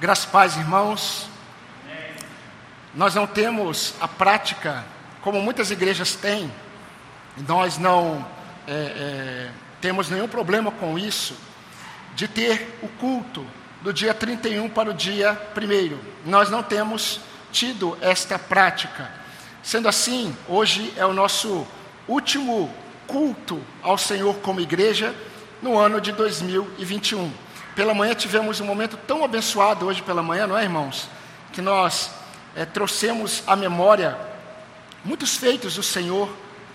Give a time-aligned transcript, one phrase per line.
[0.00, 1.28] Graças paz, irmãos.
[2.94, 4.82] Nós não temos a prática,
[5.20, 6.50] como muitas igrejas têm,
[7.46, 8.26] nós não
[8.66, 11.36] é, é, temos nenhum problema com isso,
[12.14, 13.46] de ter o culto
[13.82, 15.98] do dia 31 para o dia 1.
[16.30, 17.20] Nós não temos
[17.52, 19.12] tido esta prática.
[19.62, 21.66] Sendo assim, hoje é o nosso
[22.08, 22.74] último
[23.06, 25.14] culto ao Senhor como igreja
[25.60, 27.49] no ano de 2021.
[27.80, 31.08] Pela manhã tivemos um momento tão abençoado hoje pela manhã, não é, irmãos?
[31.50, 32.10] Que nós
[32.54, 34.18] é, trouxemos à memória
[35.02, 36.28] muitos feitos do Senhor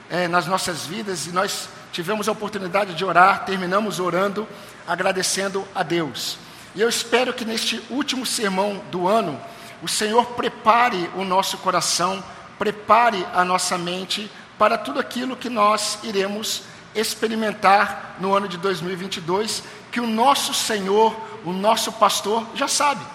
[0.09, 4.47] é, nas nossas vidas e nós tivemos a oportunidade de orar, terminamos orando,
[4.87, 6.39] agradecendo a Deus.
[6.73, 9.39] E eu espero que neste último sermão do ano,
[9.83, 12.23] o Senhor prepare o nosso coração,
[12.57, 16.63] prepare a nossa mente para tudo aquilo que nós iremos
[16.95, 23.05] experimentar no ano de 2022, que o nosso Senhor, o nosso pastor, já sabe.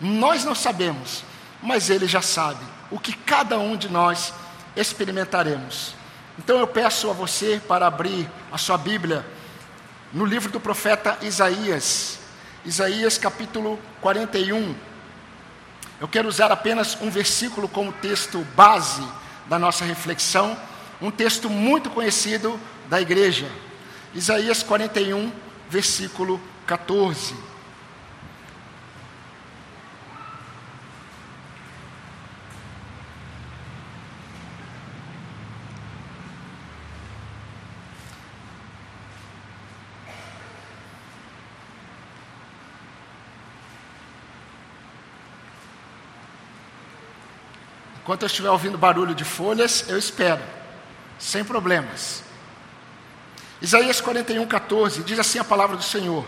[0.00, 1.24] Nós não sabemos,
[1.62, 4.34] mas ele já sabe o que cada um de nós
[4.76, 5.94] experimentaremos.
[6.38, 9.24] Então eu peço a você para abrir a sua Bíblia
[10.12, 12.18] no livro do profeta Isaías,
[12.64, 14.74] Isaías capítulo 41.
[16.00, 19.06] Eu quero usar apenas um versículo como texto base
[19.46, 20.56] da nossa reflexão,
[21.00, 22.58] um texto muito conhecido
[22.90, 23.48] da igreja.
[24.12, 25.32] Isaías 41,
[25.70, 27.34] versículo 14.
[48.02, 50.42] Enquanto eu estiver ouvindo barulho de folhas, eu espero,
[51.16, 52.29] sem problemas.
[53.62, 56.24] Isaías 41, 14, diz assim a palavra do Senhor: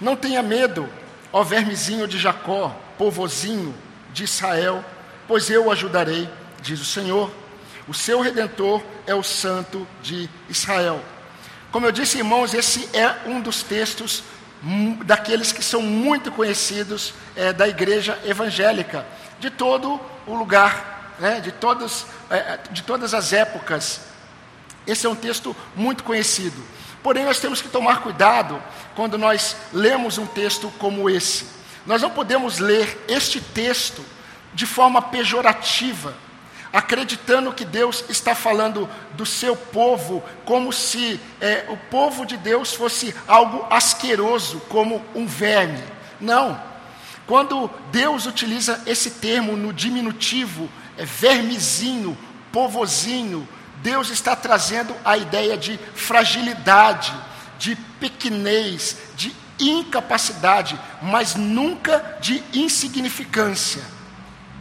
[0.00, 0.88] Não tenha medo,
[1.32, 3.74] ó vermezinho de Jacó, povozinho
[4.12, 4.84] de Israel,
[5.28, 6.28] pois eu o ajudarei,
[6.60, 7.30] diz o Senhor.
[7.86, 11.00] O seu redentor é o Santo de Israel.
[11.70, 14.24] Como eu disse, irmãos, esse é um dos textos
[15.04, 19.06] daqueles que são muito conhecidos é, da igreja evangélica,
[19.38, 24.00] de todo o lugar, né, de, todos, é, de todas as épocas
[24.86, 26.62] esse é um texto muito conhecido.
[27.02, 28.62] Porém, nós temos que tomar cuidado
[28.94, 31.46] quando nós lemos um texto como esse.
[31.86, 34.04] Nós não podemos ler este texto
[34.52, 36.14] de forma pejorativa,
[36.72, 42.74] acreditando que Deus está falando do seu povo como se é, o povo de Deus
[42.74, 45.82] fosse algo asqueroso, como um verme.
[46.20, 46.60] Não.
[47.26, 52.16] Quando Deus utiliza esse termo no diminutivo, é vermezinho,
[52.50, 53.46] povozinho,
[53.82, 57.12] Deus está trazendo a ideia de fragilidade,
[57.58, 63.82] de pequenez, de incapacidade, mas nunca de insignificância.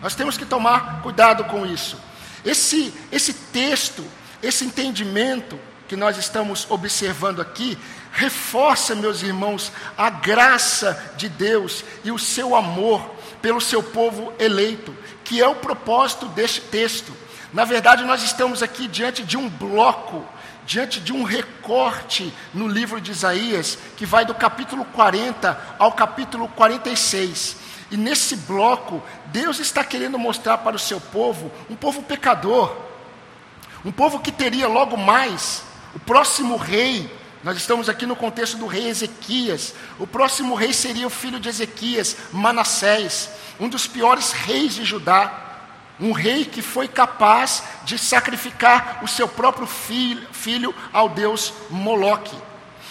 [0.02, 2.00] Nós temos que tomar cuidado com isso.
[2.46, 4.06] Esse, esse texto,
[4.42, 7.78] esse entendimento que nós estamos observando aqui,
[8.12, 14.96] reforça, meus irmãos, a graça de Deus e o seu amor pelo seu povo eleito,
[15.24, 17.14] que é o propósito deste texto.
[17.54, 20.26] Na verdade, nós estamos aqui diante de um bloco,
[20.66, 26.50] diante de um recorte no livro de Isaías, que vai do capítulo 40 ao capítulo
[26.50, 27.56] 46.
[27.90, 32.76] E nesse bloco, Deus está querendo mostrar para o seu povo, um povo pecador,
[33.86, 35.64] um povo que teria logo mais
[35.96, 37.10] o próximo rei.
[37.44, 39.74] Nós estamos aqui no contexto do rei Ezequias.
[39.98, 45.47] O próximo rei seria o filho de Ezequias, Manassés, um dos piores reis de Judá.
[46.00, 52.36] Um rei que foi capaz de sacrificar o seu próprio filho, filho ao deus Moloque.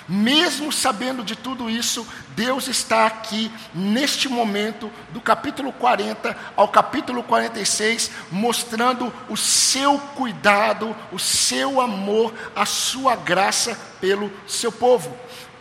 [0.08, 7.24] Mesmo sabendo de tudo isso, Deus está aqui neste momento, do capítulo 40 ao capítulo
[7.24, 15.16] 46, mostrando o seu cuidado, o seu amor, a sua graça pelo seu povo.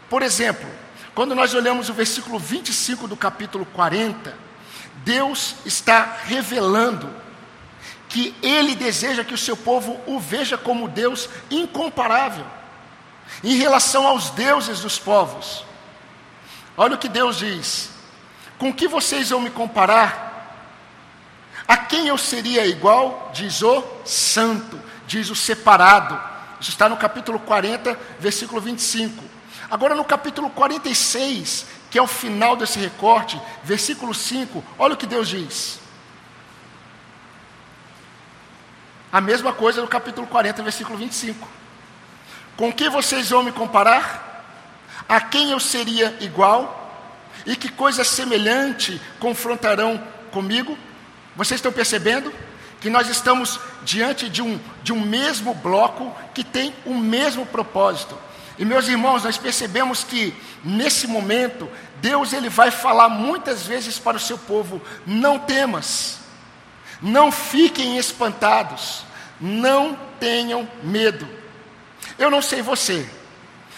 [0.10, 0.70] Por exemplo,
[1.16, 4.38] quando nós olhamos o versículo 25 do capítulo 40,
[5.04, 7.25] Deus está revelando
[8.16, 12.46] que ele deseja que o seu povo o veja como Deus incomparável
[13.44, 15.66] em relação aos deuses dos povos.
[16.78, 17.90] Olha o que Deus diz:
[18.58, 20.24] Com que vocês vão me comparar?
[21.68, 23.32] A quem eu seria igual?
[23.34, 26.18] Diz o santo, diz o separado.
[26.62, 29.22] Isso está no capítulo 40, versículo 25.
[29.70, 35.06] Agora no capítulo 46, que é o final desse recorte, versículo 5, olha o que
[35.06, 35.84] Deus diz.
[39.16, 41.48] A mesma coisa no capítulo 40, versículo 25.
[42.58, 44.44] Com que vocês vão me comparar?
[45.08, 47.02] A quem eu seria igual?
[47.46, 50.04] E que coisa semelhante confrontarão
[50.34, 50.78] comigo?
[51.34, 52.30] Vocês estão percebendo?
[52.82, 58.18] Que nós estamos diante de um, de um mesmo bloco que tem o mesmo propósito.
[58.60, 61.72] E meus irmãos, nós percebemos que nesse momento
[62.02, 66.25] Deus ele vai falar muitas vezes para o seu povo: não temas,
[67.02, 69.04] não fiquem espantados,
[69.40, 71.28] não tenham medo.
[72.18, 73.08] Eu não sei você,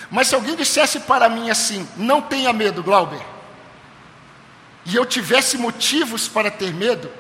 [0.10, 3.22] mas se alguém dissesse para mim assim: não tenha medo, Glauber,
[4.86, 7.12] e eu tivesse motivos para ter medo,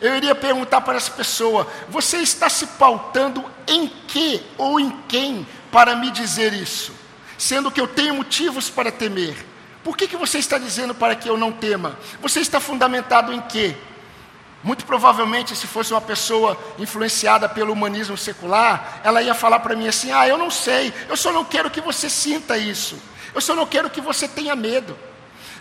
[0.00, 5.46] eu iria perguntar para essa pessoa: você está se pautando em que ou em quem
[5.72, 6.92] para me dizer isso?
[7.38, 9.36] Sendo que eu tenho motivos para temer.
[9.84, 11.96] Por que, que você está dizendo para que eu não tema?
[12.20, 13.76] Você está fundamentado em quê?
[14.66, 19.86] Muito provavelmente, se fosse uma pessoa influenciada pelo humanismo secular, ela ia falar para mim
[19.86, 23.00] assim: Ah, eu não sei, eu só não quero que você sinta isso,
[23.32, 24.98] eu só não quero que você tenha medo.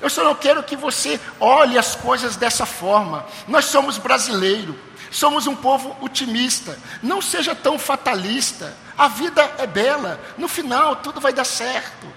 [0.02, 3.28] Eu só não quero que você olhe as coisas dessa forma.
[3.48, 4.76] Nós somos brasileiros,
[5.12, 6.76] somos um povo otimista.
[7.04, 8.76] Não seja tão fatalista.
[8.98, 12.12] A vida é bela, no final tudo vai dar certo.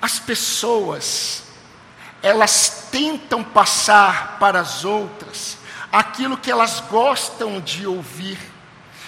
[0.00, 1.45] As pessoas,
[2.22, 5.58] elas tentam passar para as outras
[5.92, 8.38] aquilo que elas gostam de ouvir,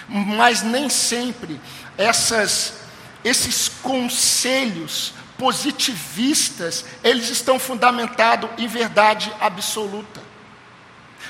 [0.08, 1.60] mas nem sempre
[1.98, 2.80] essas,
[3.24, 10.20] esses conselhos positivistas, eles estão fundamentados em verdade absoluta,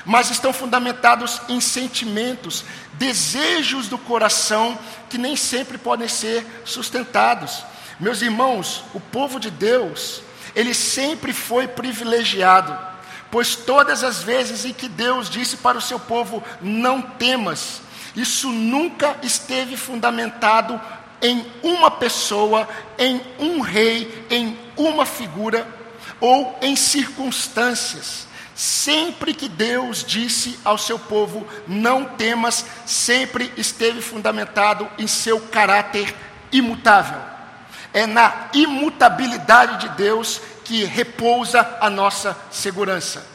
[0.05, 4.79] mas estão fundamentados em sentimentos, desejos do coração
[5.09, 7.63] que nem sempre podem ser sustentados.
[7.99, 10.21] Meus irmãos, o povo de Deus,
[10.55, 12.77] ele sempre foi privilegiado,
[13.31, 17.81] pois todas as vezes em que Deus disse para o seu povo: não temas,
[18.15, 20.79] isso nunca esteve fundamentado
[21.21, 22.67] em uma pessoa,
[22.97, 25.67] em um rei, em uma figura
[26.19, 28.27] ou em circunstâncias.
[28.55, 36.13] Sempre que Deus disse ao seu povo: não temas, sempre esteve fundamentado em seu caráter
[36.51, 37.38] imutável.
[37.93, 43.25] É na imutabilidade de Deus que repousa a nossa segurança.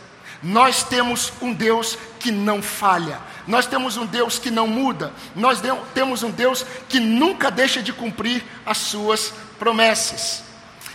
[0.42, 5.60] Nós temos um Deus que não falha, nós temos um Deus que não muda, nós
[5.94, 10.44] temos um Deus que nunca deixa de cumprir as suas promessas.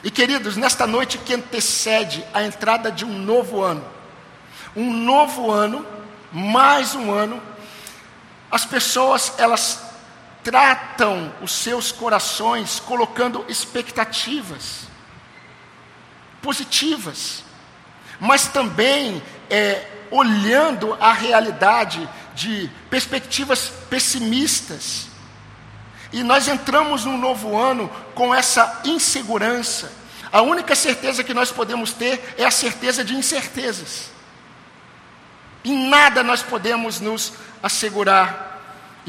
[0.04, 3.84] E queridos, nesta noite que antecede a entrada de um novo ano,
[4.76, 5.86] um novo ano,
[6.32, 7.42] mais um ano,
[8.52, 9.89] as pessoas elas
[10.50, 14.88] tratam os seus corações colocando expectativas
[16.42, 17.44] positivas,
[18.20, 25.06] mas também é, olhando a realidade de perspectivas pessimistas.
[26.12, 29.92] E nós entramos num novo ano com essa insegurança.
[30.32, 34.10] A única certeza que nós podemos ter é a certeza de incertezas.
[35.64, 38.49] Em nada nós podemos nos assegurar.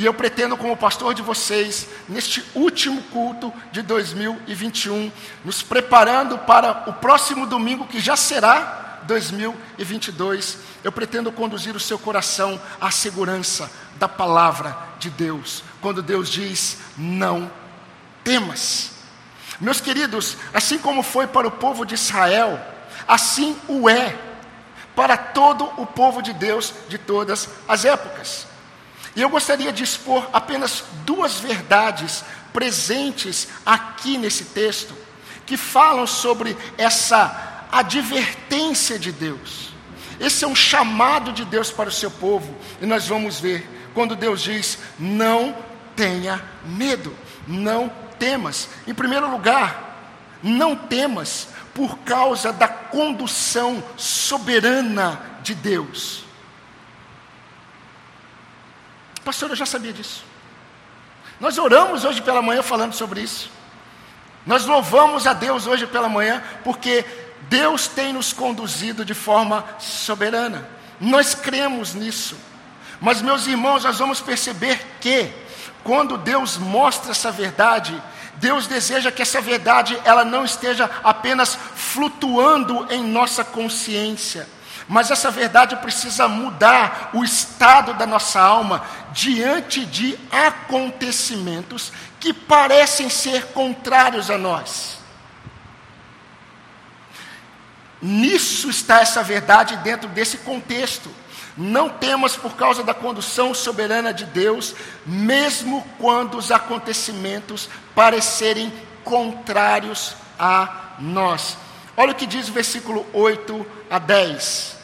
[0.01, 5.13] E eu pretendo, como pastor de vocês, neste último culto de 2021,
[5.45, 11.99] nos preparando para o próximo domingo, que já será 2022, eu pretendo conduzir o seu
[11.99, 17.53] coração à segurança da palavra de Deus, quando Deus diz: não
[18.25, 18.93] temas.
[19.61, 22.59] Meus queridos, assim como foi para o povo de Israel,
[23.07, 24.17] assim o é
[24.97, 28.49] para todo o povo de Deus de todas as épocas.
[29.17, 34.95] E eu gostaria de expor apenas duas verdades presentes aqui nesse texto,
[35.47, 39.71] que falam sobre essa advertência de Deus.
[40.19, 44.15] Esse é um chamado de Deus para o seu povo, e nós vamos ver quando
[44.15, 45.57] Deus diz: não
[45.97, 47.15] tenha medo,
[47.47, 48.69] não temas.
[48.87, 56.25] Em primeiro lugar, não temas por causa da condução soberana de Deus.
[59.31, 60.25] Pastor, eu já sabia disso.
[61.39, 63.49] Nós oramos hoje pela manhã falando sobre isso.
[64.45, 67.05] Nós louvamos a Deus hoje pela manhã, porque
[67.43, 70.69] Deus tem nos conduzido de forma soberana.
[71.01, 72.37] Nós cremos nisso.
[73.01, 75.33] Mas, meus irmãos, nós vamos perceber que,
[75.85, 78.03] quando Deus mostra essa verdade,
[78.35, 84.49] Deus deseja que essa verdade ela não esteja apenas flutuando em nossa consciência,
[84.91, 93.09] mas essa verdade precisa mudar o estado da nossa alma diante de acontecimentos que parecem
[93.09, 94.99] ser contrários a nós.
[98.03, 101.09] Nisso está essa verdade dentro desse contexto.
[101.57, 104.75] Não temas por causa da condução soberana de Deus,
[105.07, 108.73] mesmo quando os acontecimentos parecerem
[109.05, 111.57] contrários a nós.
[111.97, 114.80] Olha o que diz o versículo 8 a 10.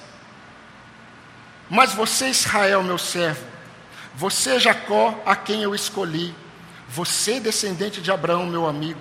[1.69, 3.45] Mas você, Israel, meu servo,
[4.15, 6.35] você, Jacó, a quem eu escolhi,
[6.89, 9.01] você, descendente de Abraão, meu amigo,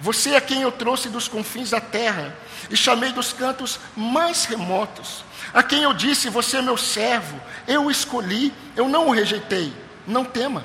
[0.00, 2.34] você a quem eu trouxe dos confins da terra
[2.70, 7.38] e chamei dos cantos mais remotos, a quem eu disse: Você é meu servo,
[7.68, 9.72] eu o escolhi, eu não o rejeitei.
[10.06, 10.64] Não tema,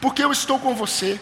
[0.00, 1.20] porque eu estou com você.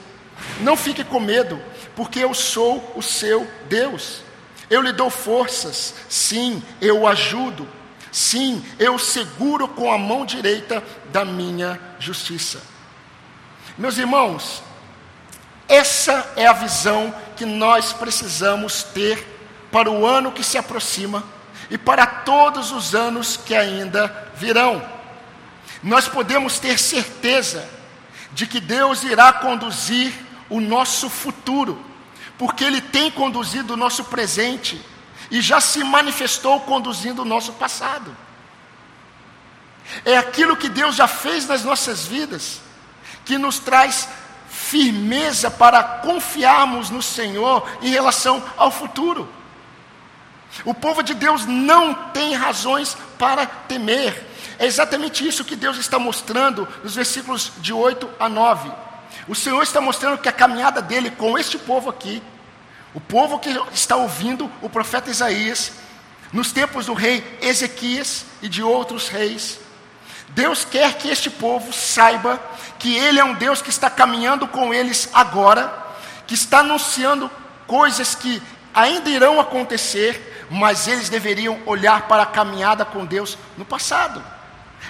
[0.61, 1.61] Não fique com medo,
[1.97, 4.23] porque eu sou o seu Deus.
[4.71, 7.67] Eu lhe dou forças, sim, eu o ajudo,
[8.11, 12.62] sim, eu seguro com a mão direita da minha justiça.
[13.77, 14.62] Meus irmãos,
[15.69, 19.25] essa é a visão que nós precisamos ter
[19.71, 21.23] para o ano que se aproxima
[21.71, 24.83] e para todos os anos que ainda virão.
[25.83, 27.69] Nós podemos ter certeza
[28.33, 30.12] de que Deus irá conduzir
[30.49, 31.85] o nosso futuro,
[32.38, 34.81] porque Ele tem conduzido o nosso presente
[35.31, 38.17] e já se manifestou conduzindo o nosso passado.
[40.05, 42.61] É aquilo que Deus já fez nas nossas vidas
[43.25, 44.09] que nos traz
[44.49, 49.29] firmeza para confiarmos no Senhor em relação ao futuro.
[50.65, 54.27] O povo de Deus não tem razões para temer.
[54.59, 58.71] É exatamente isso que Deus está mostrando nos versículos de 8 a 9.
[59.29, 62.23] O Senhor está mostrando que a caminhada dele com este povo aqui,
[62.95, 65.73] o povo que está ouvindo o profeta Isaías,
[66.33, 69.59] nos tempos do rei Ezequias e de outros reis,
[70.30, 72.40] Deus quer que este povo saiba
[72.78, 75.73] que Ele é um Deus que está caminhando com eles agora,
[76.26, 77.30] que está anunciando
[77.66, 78.42] coisas que
[78.75, 84.23] ainda irão acontecer, mas eles deveriam olhar para a caminhada com Deus no passado.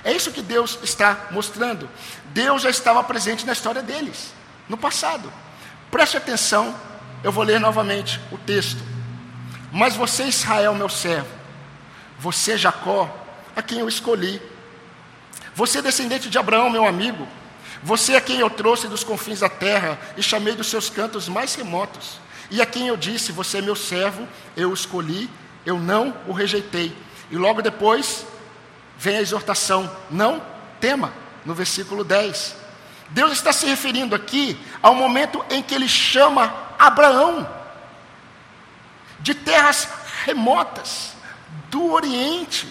[0.04, 1.88] É isso que Deus está mostrando.
[2.26, 4.32] Deus já estava presente na história deles,
[4.68, 5.32] no passado.
[5.90, 6.74] Preste atenção,
[7.22, 8.82] eu vou ler novamente o texto.
[9.72, 11.28] Mas você, Israel, meu servo,
[12.18, 13.08] você, Jacó,
[13.54, 14.40] a quem eu escolhi,
[15.54, 17.26] você, descendente de Abraão, meu amigo,
[17.82, 21.54] você a quem eu trouxe dos confins da terra e chamei dos seus cantos mais
[21.54, 22.20] remotos,
[22.50, 25.28] e a quem eu disse: Você é meu servo, eu o escolhi,
[25.66, 26.96] eu não o rejeitei.
[27.30, 28.24] E logo depois
[28.96, 30.42] vem a exortação: Não
[30.80, 31.12] tema,
[31.44, 32.56] no versículo 10.
[33.10, 37.48] Deus está se referindo aqui ao momento em que ele chama Abraão
[39.20, 39.88] de terras
[40.24, 41.12] remotas,
[41.70, 42.66] do Oriente,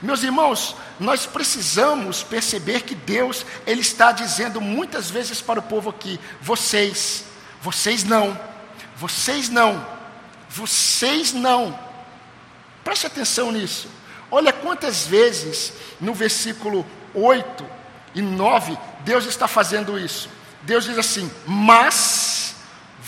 [0.00, 5.90] meus irmãos, nós precisamos perceber que Deus, Ele está dizendo muitas vezes para o povo
[5.90, 7.24] aqui: vocês,
[7.62, 8.38] vocês não,
[8.96, 9.86] vocês não,
[10.48, 11.78] vocês não.
[12.84, 13.88] Preste atenção nisso.
[14.30, 17.66] Olha quantas vezes no versículo 8
[18.14, 20.28] e 9 Deus está fazendo isso.
[20.62, 22.43] Deus diz assim: Mas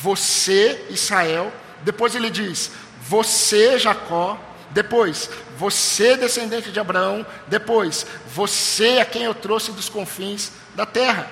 [0.03, 4.39] você, Israel, depois ele diz: Você, Jacó,
[4.71, 7.25] depois, você, descendente de Abraão.
[7.47, 11.31] Depois, você a quem eu trouxe dos confins da terra.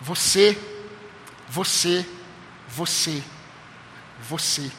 [0.00, 0.58] Você,
[1.48, 2.04] você,
[2.68, 3.22] você,
[4.20, 4.70] você.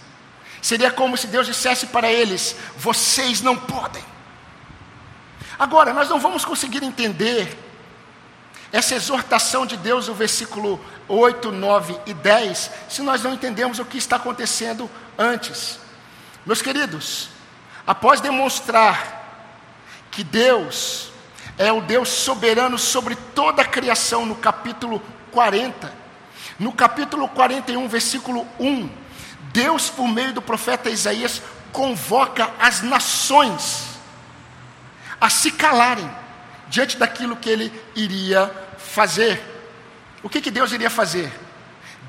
[0.62, 4.04] Seria como se Deus dissesse para eles: vocês não podem.
[5.58, 7.58] Agora, nós não vamos conseguir entender
[8.72, 13.86] essa exortação de Deus, o versículo 8, 9 e 10, se nós não entendemos o
[13.86, 15.80] que está acontecendo antes.
[16.46, 17.30] Meus queridos,
[17.86, 19.26] após demonstrar
[20.12, 21.12] que Deus
[21.58, 25.92] é o Deus soberano sobre toda a criação, no capítulo 40,
[26.60, 28.90] no capítulo 41, versículo 1,
[29.54, 33.88] Deus, por meio do profeta Isaías, convoca as nações
[35.20, 36.10] a se calarem
[36.70, 39.42] diante daquilo que ele iria fazer.
[40.24, 41.32] O que, que Deus iria fazer?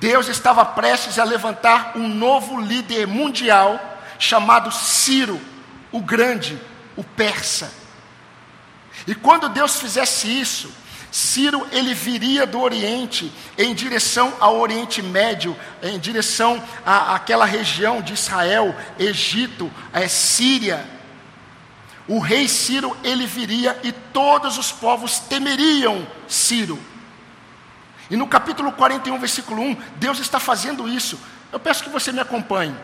[0.01, 3.81] Deus estava prestes a levantar um novo líder mundial
[4.19, 5.41] chamado Ciro,
[5.91, 6.61] o Grande,
[6.97, 7.73] o persa.
[9.07, 10.71] E quando Deus fizesse isso,
[11.11, 18.03] Ciro ele viria do Oriente em direção ao Oriente Médio, em direção à, àquela região
[18.03, 20.98] de Israel, Egito, é, Síria.
[22.09, 26.79] O rei Ciro ele viria e todos os povos temeriam Ciro.
[28.11, 31.21] E no capítulo 41, versículo 1, Deus está fazendo isso.
[31.53, 32.75] Eu peço que você me acompanhe.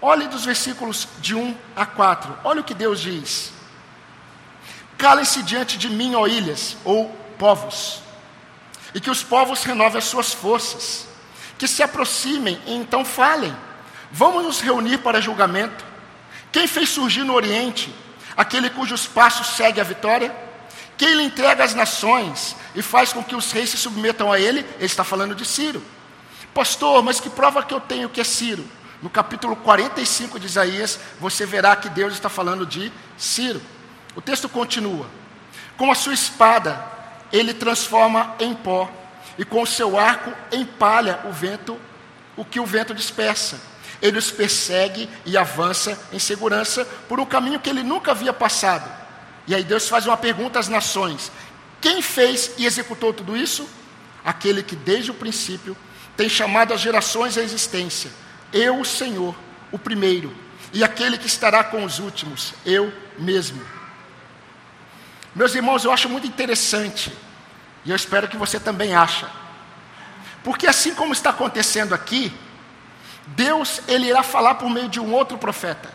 [0.00, 2.36] Olhe dos versículos de 1 a 4.
[2.42, 3.52] Olha o que Deus diz.
[4.98, 8.02] Calem-se diante de mim, ó ilhas, ou povos,
[8.94, 11.06] e que os povos renovem as suas forças,
[11.58, 13.54] que se aproximem e então falem.
[14.10, 15.84] Vamos nos reunir para julgamento.
[16.52, 17.92] Quem fez surgir no Oriente
[18.36, 20.34] aquele cujos passos segue a vitória?
[20.96, 24.60] Quem lhe entrega as nações e faz com que os reis se submetam a ele?
[24.60, 25.82] Ele está falando de Ciro.
[26.52, 28.64] Pastor, mas que prova que eu tenho que é Ciro?
[29.04, 33.60] no capítulo 45 de Isaías, você verá que Deus está falando de Ciro.
[34.16, 35.06] O texto continua:
[35.76, 36.82] Com a sua espada,
[37.30, 38.90] ele transforma em pó,
[39.36, 41.78] e com o seu arco empalha o vento,
[42.34, 43.60] o que o vento dispersa.
[44.04, 48.88] Ele os persegue e avança em segurança por um caminho que ele nunca havia passado.
[49.46, 51.32] E aí Deus faz uma pergunta às nações:
[51.80, 53.68] Quem fez e executou tudo isso?
[54.24, 55.76] Aquele que desde o princípio
[56.16, 58.10] tem chamado as gerações à existência
[58.54, 59.34] eu, o Senhor,
[59.72, 60.32] o primeiro,
[60.72, 63.60] e aquele que estará com os últimos, eu mesmo.
[65.34, 67.12] Meus irmãos, eu acho muito interessante,
[67.84, 69.28] e eu espero que você também acha,
[70.44, 72.32] porque assim como está acontecendo aqui,
[73.28, 75.92] Deus ele irá falar por meio de um outro profeta.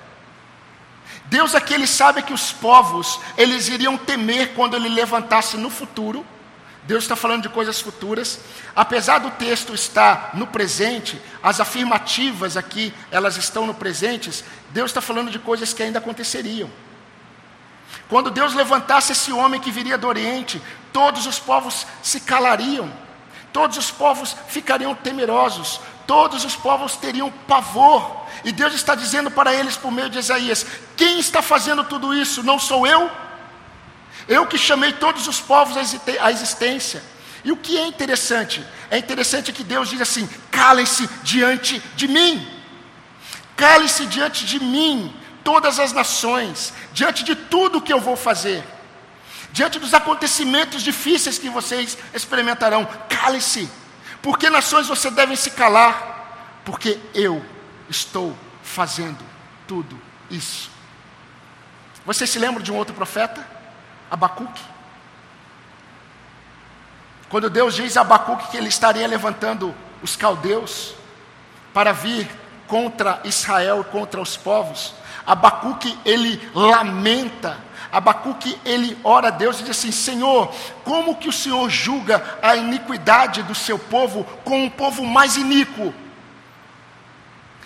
[1.26, 6.26] Deus aqui ele sabe que os povos eles iriam temer quando ele levantasse no futuro
[6.90, 8.40] Deus está falando de coisas futuras.
[8.76, 15.00] Apesar do texto estar no presente, as afirmativas aqui, elas estão no presente, Deus está
[15.00, 16.68] falando de coisas que ainda aconteceriam.
[18.10, 20.60] Quando Deus levantasse esse homem que viria do Oriente,
[20.92, 22.92] todos os povos se calariam,
[23.54, 28.26] todos os povos ficariam temerosos, todos os povos teriam pavor.
[28.44, 30.66] E Deus está dizendo para eles por meio de Isaías:
[30.98, 32.42] quem está fazendo tudo isso?
[32.42, 33.12] Não sou eu?
[34.28, 35.78] Eu que chamei todos os povos
[36.20, 37.04] à existência.
[37.46, 38.66] E o que é interessante?
[38.90, 42.48] É interessante que Deus diz assim: calem-se diante de mim.
[43.56, 45.14] Calem-se diante de mim,
[45.44, 48.64] todas as nações, diante de tudo que eu vou fazer,
[49.52, 52.88] diante dos acontecimentos difíceis que vocês experimentarão.
[53.08, 53.70] Calem-se,
[54.22, 57.44] porque nações você devem se calar, porque eu
[57.90, 59.24] estou fazendo
[59.68, 60.00] tudo
[60.30, 60.70] isso.
[62.06, 63.46] Você se lembra de um outro profeta?
[64.10, 64.64] Abacuque.
[67.30, 70.96] Quando Deus diz a Abacuque que ele estaria levantando os caldeus
[71.74, 72.28] para vir
[72.68, 74.96] contra Israel, contra os povos,
[75.26, 77.58] Abacuque ele lamenta,
[77.92, 82.56] Abacuque ele ora a Deus e diz assim: Senhor, como que o Senhor julga a
[82.56, 85.94] iniquidade do seu povo com um povo mais iníquo?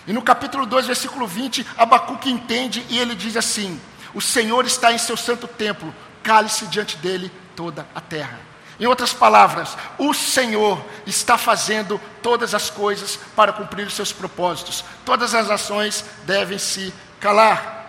[0.06, 3.80] E no capítulo 2, versículo 20, Abacuque entende e ele diz assim:
[4.14, 8.54] O Senhor está em seu santo templo, cale-se diante dele toda a terra.
[8.78, 14.84] Em outras palavras, o Senhor está fazendo todas as coisas para cumprir os seus propósitos.
[15.04, 17.88] Todas as nações devem se calar.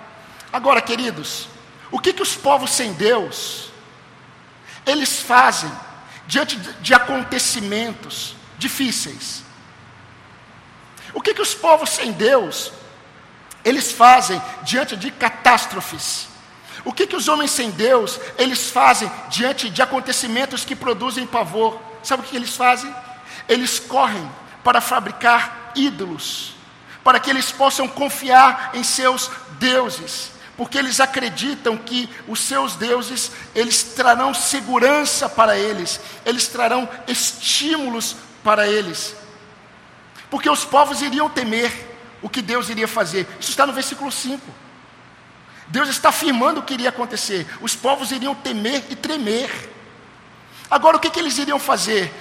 [0.53, 1.47] Agora, queridos,
[1.91, 3.69] o que, que os povos sem Deus
[4.85, 5.71] eles fazem
[6.27, 9.43] diante de acontecimentos difíceis?
[11.13, 12.71] O que, que os povos sem Deus
[13.63, 16.27] eles fazem diante de catástrofes?
[16.83, 21.81] O que, que os homens sem Deus, eles fazem diante de acontecimentos que produzem pavor?
[22.03, 22.93] Sabe o que eles fazem?
[23.49, 24.29] Eles correm
[24.63, 26.53] para fabricar ídolos,
[27.03, 33.31] para que eles possam confiar em seus deuses, porque eles acreditam que os seus deuses,
[33.53, 39.15] eles trarão segurança para eles, eles trarão estímulos para eles.
[40.29, 41.71] Porque os povos iriam temer
[42.21, 43.27] o que Deus iria fazer.
[43.39, 44.41] Isso está no versículo 5.
[45.67, 47.45] Deus está afirmando o que iria acontecer.
[47.61, 49.49] Os povos iriam temer e tremer.
[50.69, 52.13] Agora, o que, que eles iriam fazer?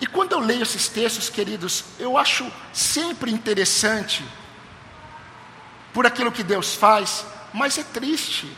[0.00, 4.24] E quando eu leio esses textos, queridos, eu acho sempre interessante
[5.92, 8.50] por aquilo que Deus faz, mas é triste.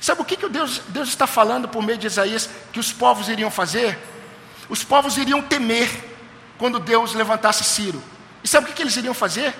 [0.00, 3.28] Sabe o que, que Deus, Deus está falando por meio de Isaías que os povos
[3.28, 3.98] iriam fazer?
[4.68, 5.88] Os povos iriam temer
[6.58, 8.02] quando Deus levantasse Ciro.
[8.42, 9.54] E sabe o que, que eles iriam fazer?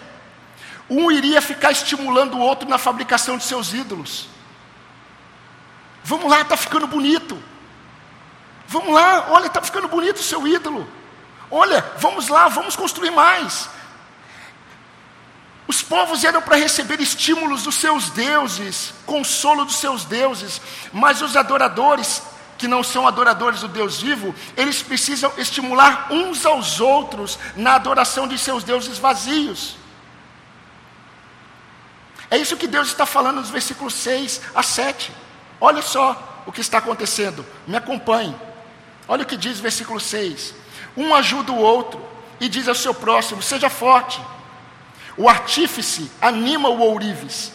[0.89, 4.29] Um iria ficar estimulando o outro na fabricação de seus ídolos.
[6.05, 7.37] Vamos lá, está ficando bonito.
[8.69, 10.89] Vamos lá, olha, está ficando bonito o seu ídolo.
[11.51, 13.69] Olha, vamos lá, vamos construir mais.
[15.69, 20.61] Os povos eram para receber estímulos dos seus deuses, consolo dos seus deuses,
[20.93, 22.23] mas os adoradores,
[22.57, 28.29] que não são adoradores do Deus vivo, eles precisam estimular uns aos outros na adoração
[28.29, 29.77] de seus deuses vazios.
[32.31, 35.13] É isso que Deus está falando nos versículos 6 a 7.
[35.61, 37.45] Olha só o que está acontecendo.
[37.67, 38.35] Me acompanhe.
[39.09, 40.55] Olha o que diz o versículo 6.
[40.97, 42.05] Um ajuda o outro
[42.41, 44.21] e diz ao seu próximo: Seja forte.
[45.17, 47.53] O artífice anima o ourives.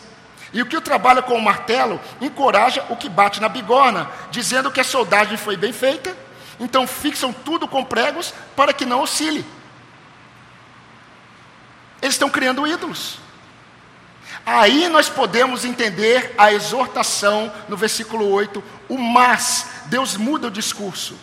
[0.54, 4.71] E o que o trabalha com o martelo encoraja o que bate na bigorna, dizendo
[4.71, 6.15] que a soldagem foi bem feita.
[6.60, 9.45] Então fixam tudo com pregos para que não oscile.
[12.02, 13.19] Eles estão criando ídolos.
[14.45, 19.67] Aí nós podemos entender a exortação no versículo 8, o mas.
[19.86, 21.17] Deus muda o discurso.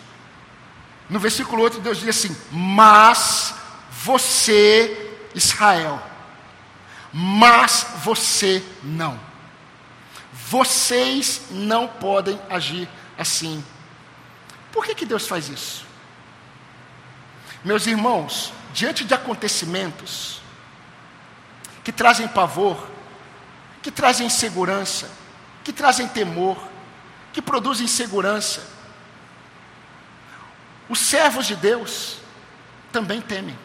[1.09, 3.53] No versículo 8, Deus diz assim: Mas
[3.91, 6.01] você Israel,
[7.11, 9.19] mas você não.
[10.49, 13.63] Vocês não podem agir assim.
[14.71, 15.85] Por que, que Deus faz isso?
[17.63, 20.41] Meus irmãos, diante de acontecimentos
[21.83, 22.87] que trazem pavor,
[23.81, 25.09] que trazem insegurança,
[25.63, 26.57] que trazem temor,
[27.33, 28.63] que produzem insegurança,
[30.87, 32.17] os servos de Deus
[32.91, 33.57] também temem.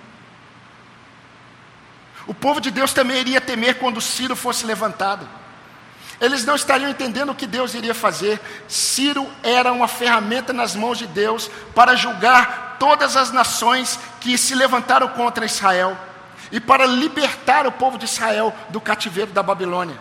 [2.26, 5.28] O povo de Deus também iria temer quando Ciro fosse levantado.
[6.20, 8.40] Eles não estariam entendendo o que Deus iria fazer.
[8.68, 14.54] Ciro era uma ferramenta nas mãos de Deus para julgar todas as nações que se
[14.54, 15.96] levantaram contra Israel
[16.50, 19.98] e para libertar o povo de Israel do cativeiro da Babilônia.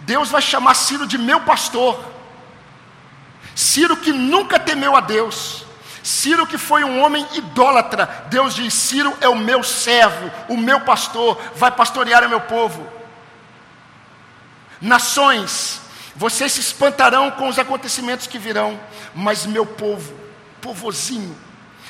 [0.00, 2.04] Deus vai chamar Ciro de meu pastor.
[3.54, 5.64] Ciro que nunca temeu a Deus.
[6.04, 8.26] Ciro que foi um homem idólatra.
[8.28, 12.86] Deus diz: Ciro é o meu servo, o meu pastor, vai pastorear o meu povo.
[14.82, 15.80] Nações,
[16.14, 18.78] vocês se espantarão com os acontecimentos que virão,
[19.14, 20.14] mas meu povo,
[20.60, 21.34] povozinho,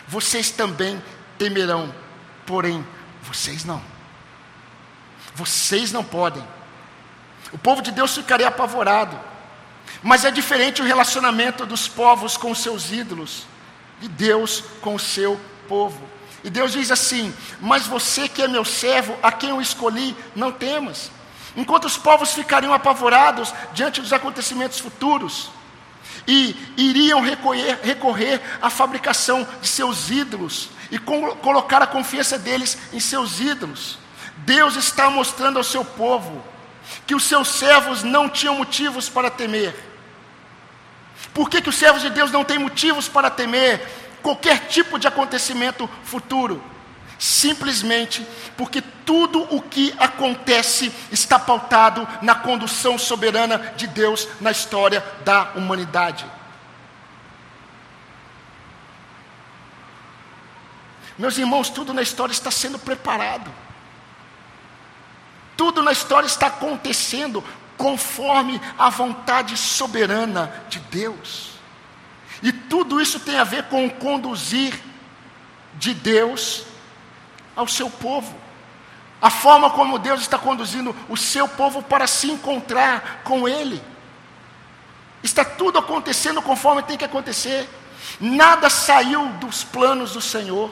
[0.07, 1.03] vocês também
[1.37, 1.92] temerão,
[2.46, 2.87] porém,
[3.20, 3.83] vocês não.
[5.35, 6.46] Vocês não podem.
[7.53, 9.18] O povo de Deus ficaria apavorado.
[10.05, 13.46] Mas é diferente o relacionamento dos povos com seus ídolos,
[14.01, 16.01] e Deus com o seu povo.
[16.43, 20.53] E Deus diz assim: Mas você que é meu servo, a quem eu escolhi, não
[20.53, 21.11] temas.
[21.57, 25.51] Enquanto os povos ficariam apavorados diante dos acontecimentos futuros,
[26.27, 33.01] e iriam recorrer, recorrer à fabricação de seus ídolos, e colocar a confiança deles em
[33.01, 33.99] seus ídolos.
[34.39, 36.45] Deus está mostrando ao seu povo
[37.07, 39.94] que os seus servos não tinham motivos para temer.
[41.35, 43.85] Por que, que os servos de Deus não têm motivos para temer
[44.23, 46.62] qualquer tipo de acontecimento futuro?
[47.18, 48.25] Simplesmente
[48.57, 55.51] porque tudo o que acontece está pautado na condução soberana de Deus na história da
[55.57, 56.25] humanidade.
[61.18, 63.51] Meus irmãos, tudo na história está sendo preparado.
[65.57, 67.42] Tudo na história está acontecendo
[67.77, 71.51] conforme a vontade soberana de Deus.
[72.43, 74.79] E tudo isso tem a ver com o conduzir
[75.75, 76.65] de Deus
[77.57, 78.35] ao seu povo.
[79.21, 83.83] A forma como Deus está conduzindo o seu povo para se encontrar com Ele.
[85.23, 87.67] Está tudo acontecendo conforme tem que acontecer.
[88.21, 90.71] Nada saiu dos planos do Senhor.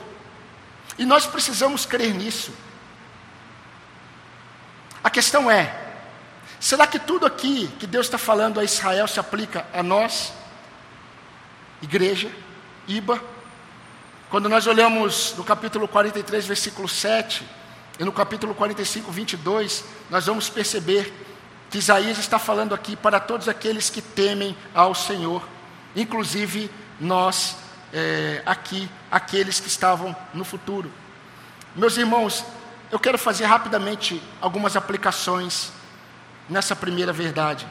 [0.98, 2.52] E nós precisamos crer nisso.
[5.02, 5.81] A questão é:
[6.62, 10.32] será que tudo aqui que Deus está falando a Israel se aplica a nós,
[11.82, 12.30] igreja,
[12.86, 13.20] IBA?
[14.30, 17.44] Quando nós olhamos no capítulo 43, versículo 7,
[17.98, 21.12] e no capítulo 45, 22, nós vamos perceber
[21.68, 25.42] que Isaías está falando aqui para todos aqueles que temem ao Senhor,
[25.96, 26.70] inclusive
[27.00, 27.56] nós
[27.92, 30.90] é, aqui, aqueles que estavam no futuro.
[31.74, 32.44] Meus irmãos,
[32.92, 35.72] eu quero fazer rapidamente algumas aplicações
[36.52, 37.66] nessa primeira verdade.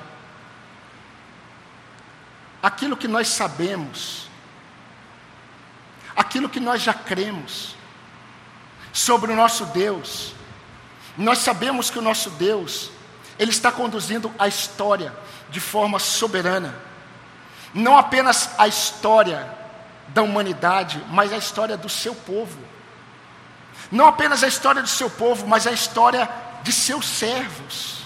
[2.62, 4.28] Aquilo que nós sabemos,
[6.16, 7.76] aquilo que nós já cremos
[8.92, 10.34] sobre o nosso Deus,
[11.18, 12.92] nós sabemos que o nosso Deus,
[13.40, 15.14] Ele está conduzindo a história
[15.50, 16.76] de forma soberana,
[17.74, 19.58] não apenas a história
[20.10, 22.60] da humanidade, mas a história do seu povo.
[23.92, 26.30] Não apenas a história do seu povo, mas a história
[26.64, 28.01] de seus servos.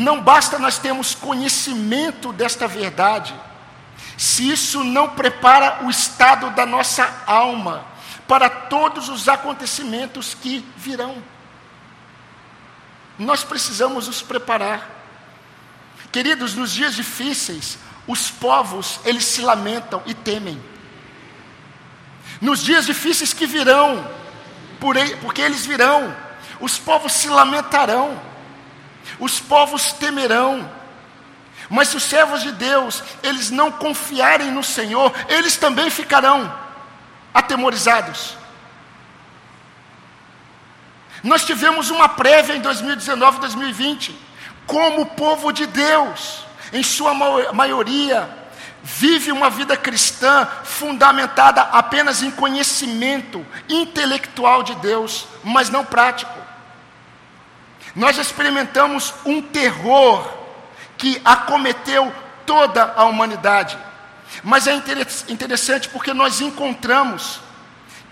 [0.00, 3.34] Não basta nós termos conhecimento desta verdade,
[4.16, 7.84] se isso não prepara o estado da nossa alma
[8.26, 11.22] para todos os acontecimentos que virão.
[13.18, 14.88] Nós precisamos nos preparar.
[16.10, 20.60] Queridos, nos dias difíceis, os povos, eles se lamentam e temem
[22.40, 24.08] nos dias difíceis que virão,
[25.20, 26.16] porque eles virão,
[26.58, 28.18] os povos se lamentarão,
[29.18, 30.70] os povos temerão.
[31.68, 36.52] Mas se os servos de Deus, eles não confiarem no Senhor, eles também ficarão
[37.32, 38.36] atemorizados.
[41.22, 44.18] Nós tivemos uma prévia em 2019, 2020,
[44.66, 47.12] como o povo de Deus, em sua
[47.52, 48.28] maioria,
[48.82, 56.39] vive uma vida cristã fundamentada apenas em conhecimento intelectual de Deus, mas não prático.
[57.94, 60.38] Nós experimentamos um terror
[60.96, 62.12] que acometeu
[62.46, 63.78] toda a humanidade.
[64.44, 64.74] Mas é
[65.28, 67.40] interessante porque nós encontramos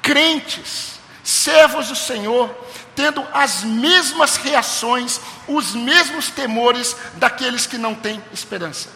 [0.03, 2.49] crentes servos do Senhor,
[2.97, 8.89] tendo as mesmas reações, os mesmos temores daqueles que não têm esperança.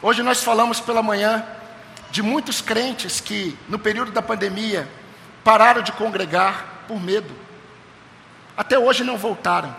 [0.00, 1.44] Hoje nós falamos pela manhã
[2.10, 4.88] de muitos crentes que, no período da pandemia,
[5.44, 7.37] pararam de congregar por medo.
[8.58, 9.74] Até hoje não voltaram.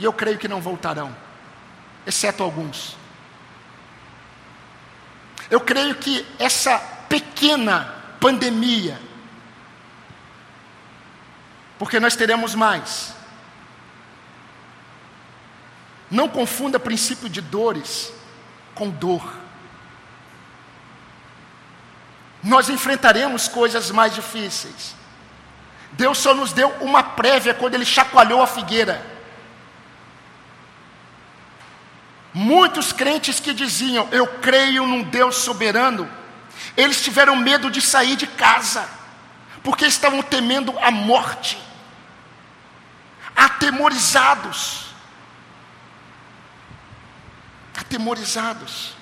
[0.00, 1.16] E eu creio que não voltarão,
[2.04, 2.96] exceto alguns.
[5.48, 6.76] Eu creio que essa
[7.08, 9.00] pequena pandemia,
[11.78, 13.14] porque nós teremos mais.
[16.10, 18.12] Não confunda princípio de dores
[18.74, 19.36] com dor.
[22.42, 24.96] Nós enfrentaremos coisas mais difíceis.
[25.96, 29.04] Deus só nos deu uma prévia quando Ele chacoalhou a figueira.
[32.34, 36.06] Muitos crentes que diziam, eu creio num Deus soberano,
[36.76, 38.86] eles tiveram medo de sair de casa,
[39.62, 41.58] porque estavam temendo a morte,
[43.34, 44.84] atemorizados.
[47.78, 48.94] Atemorizados.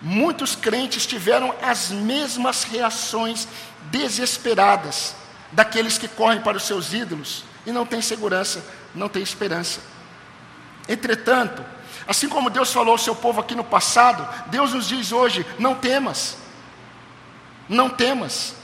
[0.00, 3.48] Muitos crentes tiveram as mesmas reações
[3.90, 5.17] desesperadas
[5.52, 9.80] daqueles que correm para os seus ídolos e não têm segurança, não têm esperança.
[10.88, 11.64] Entretanto,
[12.08, 15.74] Assim como Deus falou ao seu povo aqui no passado, Deus nos diz hoje: não
[15.74, 16.38] temas.
[17.68, 18.54] Não temas.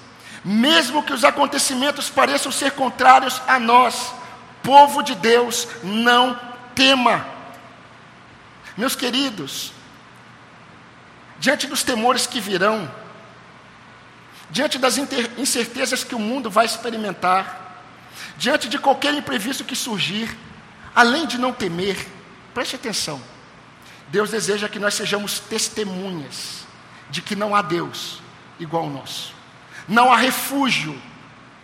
[0.43, 4.15] Mesmo que os acontecimentos pareçam ser contrários a nós,
[4.63, 6.41] povo de Deus, não
[6.75, 7.27] tema.
[8.79, 9.73] Meus queridos,
[11.39, 12.91] diante dos temores que virão,
[14.55, 14.97] diante das
[15.37, 17.83] incertezas que o mundo vai experimentar,
[18.39, 20.39] diante de qualquer imprevisto que surgir,
[20.95, 22.07] além de não temer,
[22.55, 23.21] preste atenção,
[24.11, 26.69] Deus deseja que nós sejamos testemunhas
[27.11, 28.21] de que não há Deus
[28.61, 29.35] igual ao nosso,
[29.89, 30.97] não há refúgio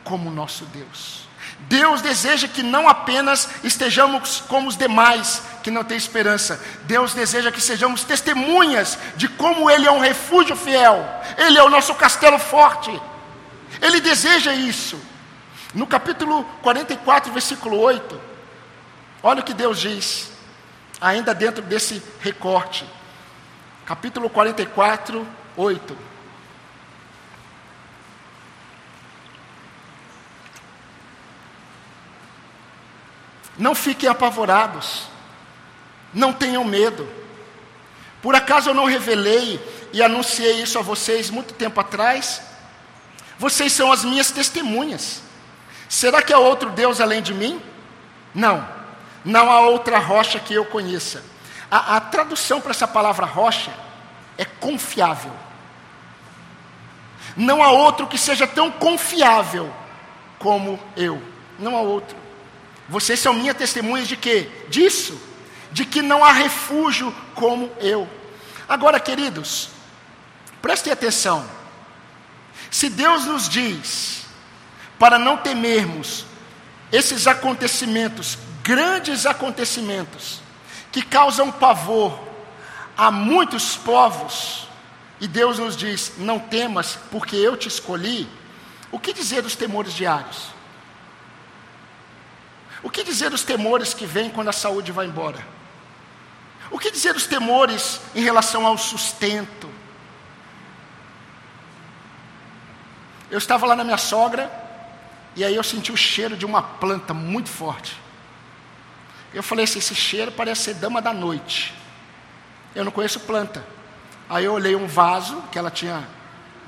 [0.02, 1.28] como o nosso Deus.
[1.68, 7.52] Deus deseja que não apenas estejamos como os demais que não têm esperança, Deus deseja
[7.52, 11.04] que sejamos testemunhas de como Ele é um refúgio fiel,
[11.36, 12.90] Ele é o nosso castelo forte,
[13.80, 15.00] Ele deseja isso.
[15.74, 18.20] No capítulo 44, versículo 8,
[19.22, 20.30] olha o que Deus diz:
[21.00, 22.84] ainda dentro desse recorte.
[23.86, 25.96] Capítulo 44, 8.
[33.58, 35.09] Não fiquem apavorados,
[36.12, 37.08] não tenham medo.
[38.22, 39.60] Por acaso eu não revelei
[39.92, 42.42] e anunciei isso a vocês muito tempo atrás?
[43.38, 45.22] Vocês são as minhas testemunhas.
[45.88, 47.60] Será que há outro Deus além de mim?
[48.34, 48.66] Não.
[49.24, 51.24] Não há outra rocha que eu conheça.
[51.70, 53.72] A, a tradução para essa palavra rocha
[54.36, 55.32] é confiável.
[57.36, 59.72] Não há outro que seja tão confiável
[60.38, 61.22] como eu.
[61.58, 62.16] Não há outro.
[62.88, 64.50] Vocês são minha testemunhas de quê?
[64.68, 65.29] Disso.
[65.72, 68.08] De que não há refúgio como eu.
[68.68, 69.70] Agora, queridos,
[70.60, 71.44] prestem atenção.
[72.70, 74.24] Se Deus nos diz
[74.98, 76.24] para não temermos
[76.92, 80.40] esses acontecimentos grandes acontecimentos
[80.92, 82.18] que causam pavor
[82.96, 84.68] a muitos povos,
[85.20, 88.28] e Deus nos diz: não temas, porque eu te escolhi.
[88.92, 90.48] O que dizer dos temores diários?
[92.82, 95.44] O que dizer dos temores que vêm quando a saúde vai embora?
[96.70, 99.68] O que dizer dos temores em relação ao sustento?
[103.30, 104.50] Eu estava lá na minha sogra,
[105.34, 107.96] e aí eu senti o cheiro de uma planta muito forte.
[109.34, 111.74] Eu falei assim: esse cheiro parece ser dama da noite.
[112.74, 113.64] Eu não conheço planta.
[114.28, 116.06] Aí eu olhei um vaso que ela tinha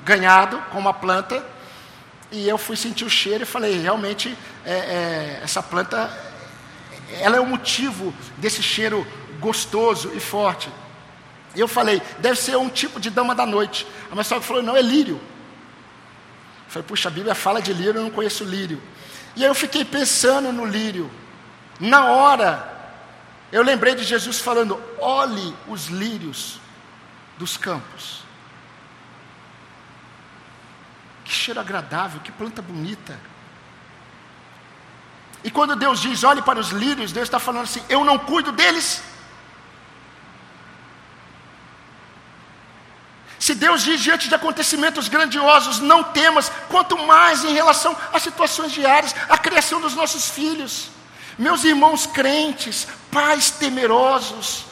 [0.03, 1.45] ganhado com uma planta.
[2.31, 6.09] E eu fui sentir o cheiro e falei: realmente, é, é, essa planta,
[7.19, 9.05] ela é o motivo desse cheiro
[9.43, 10.69] gostoso e forte.
[11.53, 13.85] E eu falei: deve ser um tipo de dama da noite.
[14.09, 15.17] A minha sogra falou: não, é lírio.
[16.65, 18.81] Eu falei: puxa, a Bíblia fala de lírio, eu não conheço lírio.
[19.35, 21.11] E aí eu fiquei pensando no lírio.
[21.79, 22.71] Na hora,
[23.51, 26.59] eu lembrei de Jesus falando: olhe os lírios
[27.37, 28.23] dos campos.
[31.25, 33.19] Que cheiro agradável, que planta bonita.
[35.43, 38.51] E quando Deus diz, olhe para os lírios, Deus está falando assim: eu não cuido
[38.51, 39.03] deles.
[43.43, 48.71] Se Deus diz diante de acontecimentos grandiosos, não temas, quanto mais em relação às situações
[48.71, 50.87] diárias, a criação dos nossos filhos.
[51.37, 54.63] Meus irmãos crentes, pais temerosos,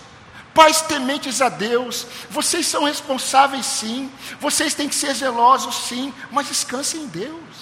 [0.54, 6.48] Pais tementes a Deus, vocês são responsáveis sim, vocês têm que ser zelosos sim, mas
[6.48, 7.56] descansem em Deus.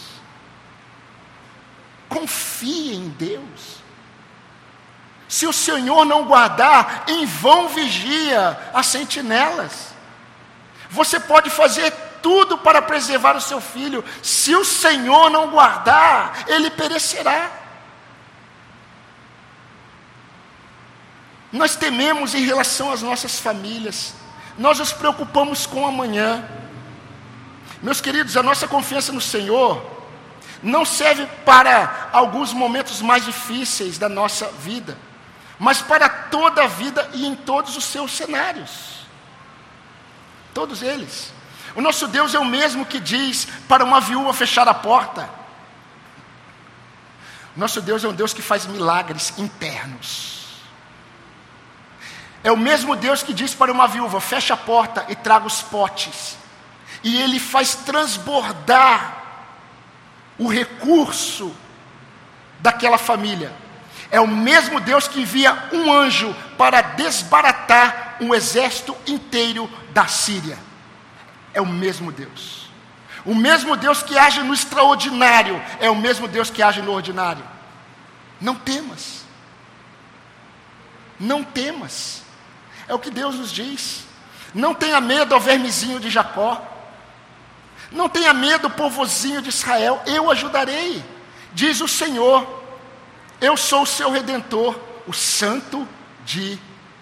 [2.08, 3.78] Confiem em Deus.
[5.28, 9.88] Se o Senhor não guardar, em vão vigia as sentinelas.
[10.89, 16.69] Você pode fazer tudo para preservar o seu filho, se o Senhor não guardar, ele
[16.69, 17.52] perecerá.
[21.52, 24.13] Nós tememos em relação às nossas famílias,
[24.58, 26.43] nós nos preocupamos com amanhã.
[27.82, 29.99] Meus queridos, a nossa confiança no Senhor
[30.62, 34.97] não serve para alguns momentos mais difíceis da nossa vida,
[35.58, 38.98] mas para toda a vida e em todos os seus cenários.
[40.60, 41.32] Todos eles.
[41.74, 45.30] O nosso Deus é o mesmo que diz para uma viúva fechar a porta.
[47.56, 50.48] Nosso Deus é um Deus que faz milagres internos.
[52.43, 55.62] É o mesmo Deus que diz para uma viúva: fecha a porta e traga os
[55.62, 56.38] potes.
[57.06, 59.24] E ele faz transbordar
[60.38, 61.56] o recurso
[62.60, 63.54] daquela família.
[64.12, 70.58] É o mesmo Deus que envia um anjo para desbaratar um exército inteiro da Síria.
[71.53, 72.69] É o mesmo Deus.
[73.25, 77.43] O mesmo Deus que age no extraordinário é o mesmo Deus que age no ordinário.
[78.39, 79.25] Não temas.
[81.19, 82.23] Não temas.
[82.88, 84.05] É o que Deus nos diz.
[84.53, 86.65] Não tenha medo ao vermezinho de Jacó.
[87.91, 90.01] Não tenha medo, povozinho de Israel.
[90.05, 91.03] Eu ajudarei.
[91.53, 92.60] Diz o Senhor.
[93.41, 95.88] Eu sou o seu redentor, o Santo
[96.25, 96.60] de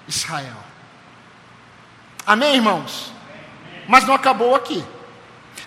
[0.08, 0.67] Israel.
[2.28, 3.14] Amém, irmãos?
[3.88, 4.84] Mas não acabou aqui.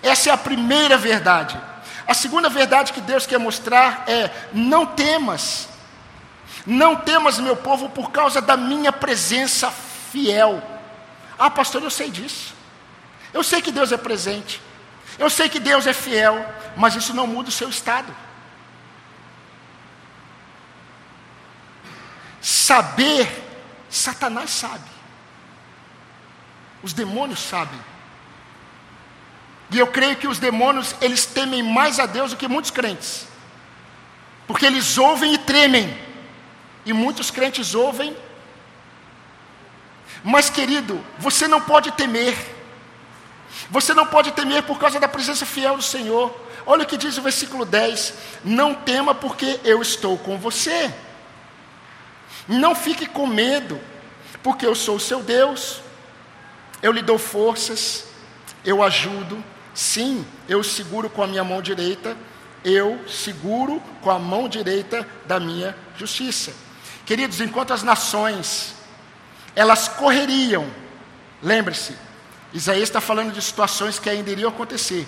[0.03, 1.59] Essa é a primeira verdade.
[2.07, 5.70] A segunda verdade que Deus quer mostrar é: não temas,
[6.66, 10.62] não temas, meu povo, por causa da minha presença fiel.
[11.38, 12.55] Ah, pastor, eu sei disso.
[13.33, 14.61] Eu sei que Deus é presente.
[15.18, 16.44] Eu sei que Deus é fiel,
[16.77, 18.14] mas isso não muda o seu estado.
[22.42, 23.49] Saber,
[23.88, 24.99] Satanás sabe.
[26.82, 27.78] Os demônios sabem.
[29.70, 33.26] E eu creio que os demônios, eles temem mais a Deus do que muitos crentes.
[34.46, 35.96] Porque eles ouvem e tremem.
[36.84, 38.16] E muitos crentes ouvem
[40.22, 42.36] mas, querido, você não pode temer.
[43.70, 46.34] Você não pode temer por causa da presença fiel do Senhor.
[46.66, 48.14] Olha o que diz o versículo 10:
[48.44, 50.92] Não tema, porque eu estou com você.
[52.46, 53.80] Não fique com medo,
[54.42, 55.80] porque eu sou o seu Deus.
[56.82, 58.04] Eu lhe dou forças,
[58.64, 59.42] eu ajudo.
[59.74, 62.16] Sim, eu seguro com a minha mão direita.
[62.64, 66.52] Eu seguro com a mão direita da minha justiça.
[67.06, 68.74] Queridos, enquanto as nações
[69.54, 70.66] elas correriam.
[71.42, 71.96] Lembre-se,
[72.52, 75.06] Isaías está falando de situações que ainda iriam acontecer.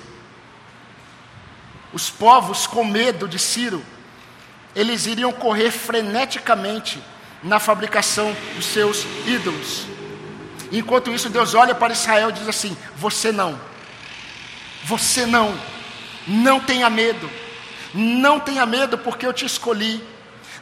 [1.92, 3.84] Os povos, com medo de Ciro,
[4.74, 7.02] eles iriam correr freneticamente
[7.42, 9.86] na fabricação dos seus ídolos.
[10.72, 13.60] Enquanto isso, Deus olha para Israel e diz assim: Você não,
[14.84, 15.54] você não,
[16.26, 17.30] não tenha medo,
[17.92, 20.02] não tenha medo, porque eu te escolhi,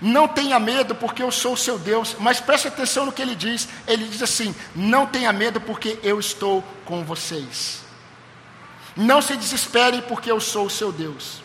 [0.00, 2.16] não tenha medo, porque eu sou o seu Deus.
[2.18, 3.68] Mas preste atenção no que ele diz.
[3.86, 7.80] Ele diz assim: Não tenha medo, porque eu estou com vocês.
[8.96, 11.40] Não se desesperem, porque eu sou o seu Deus.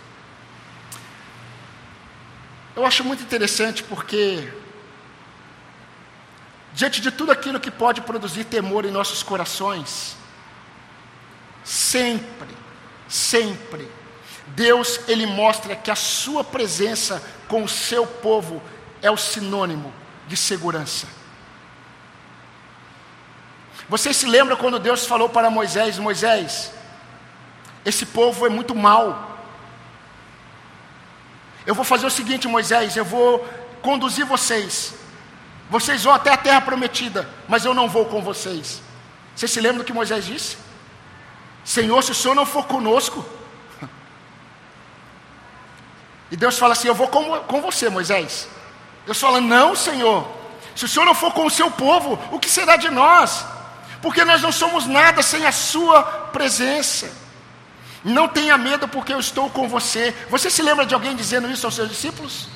[2.75, 4.51] Eu acho muito interessante porque,
[6.76, 10.18] diante de tudo aquilo que pode produzir temor em nossos corações,
[11.64, 12.50] sempre,
[13.08, 13.90] sempre,
[14.48, 18.62] Deus ele mostra que a sua presença com o seu povo
[19.02, 19.92] é o sinônimo
[20.28, 21.08] de segurança.
[23.88, 26.74] Você se lembra quando Deus falou para Moisés: Moisés,
[27.86, 29.40] esse povo é muito mau.
[31.66, 33.48] Eu vou fazer o seguinte, Moisés: eu vou
[33.82, 35.05] conduzir vocês.
[35.76, 38.82] Vocês vão até a terra prometida, mas eu não vou com vocês.
[39.36, 40.56] Você se lembra do que Moisés disse?
[41.66, 43.26] Senhor, se o Senhor não for conosco,
[46.32, 48.47] e Deus fala assim: Eu vou com, com você, Moisés.
[49.06, 50.26] Deus fala: Não, Senhor.
[50.74, 53.45] Se o Senhor não for com o seu povo, o que será de nós?
[54.02, 57.12] Porque nós não somos nada sem a Sua presença.
[58.02, 60.16] Não tenha medo, porque eu estou com você.
[60.30, 62.47] Você se lembra de alguém dizendo isso aos seus discípulos?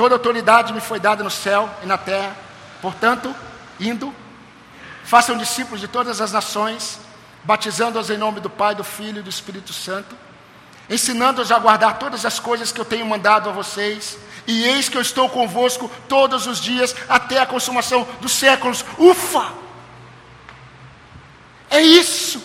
[0.00, 2.34] Toda autoridade me foi dada no céu e na terra.
[2.80, 3.36] Portanto,
[3.78, 4.14] indo,
[5.04, 6.98] Façam discípulos de todas as nações,
[7.42, 10.16] batizando-os em nome do Pai, do Filho e do Espírito Santo,
[10.88, 14.16] ensinando-os a guardar todas as coisas que eu tenho mandado a vocês.
[14.46, 18.84] E eis que eu estou convosco todos os dias até a consumação dos séculos.
[18.96, 19.52] Ufa!
[21.68, 22.40] É isso.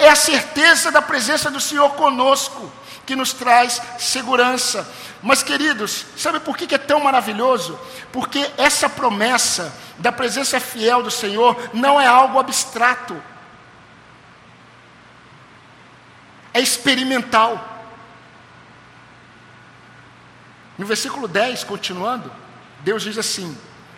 [0.00, 2.72] É a certeza da presença do Senhor conosco
[3.08, 4.86] que nos traz segurança.
[5.22, 7.80] Mas, queridos, sabe por que é tão maravilhoso?
[8.12, 13.16] Porque essa promessa da presença fiel do Senhor não é algo abstrato,
[16.52, 17.66] é experimental.
[20.76, 22.30] No versículo 10, continuando,
[22.80, 23.56] Deus diz assim: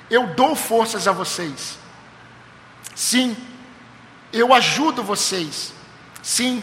[0.08, 1.80] Eu dou forças a vocês.
[2.94, 3.36] Sim,
[4.32, 5.72] eu ajudo vocês.
[6.22, 6.62] Sim,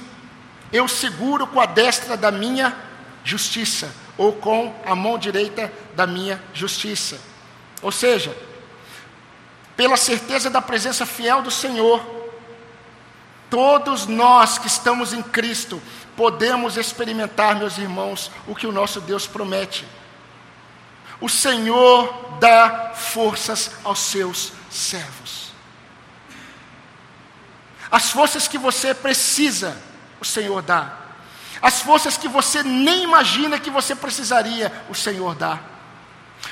[0.72, 2.76] eu seguro com a destra da minha
[3.24, 7.20] justiça, ou com a mão direita da minha justiça.
[7.82, 8.36] Ou seja,
[9.76, 12.04] pela certeza da presença fiel do Senhor,
[13.50, 15.82] todos nós que estamos em Cristo
[16.16, 19.86] podemos experimentar, meus irmãos, o que o nosso Deus promete.
[21.22, 25.52] O Senhor dá forças aos seus servos.
[27.90, 29.78] As forças que você precisa,
[30.20, 30.94] o Senhor dá.
[31.62, 35.60] As forças que você nem imagina que você precisaria, o Senhor dá.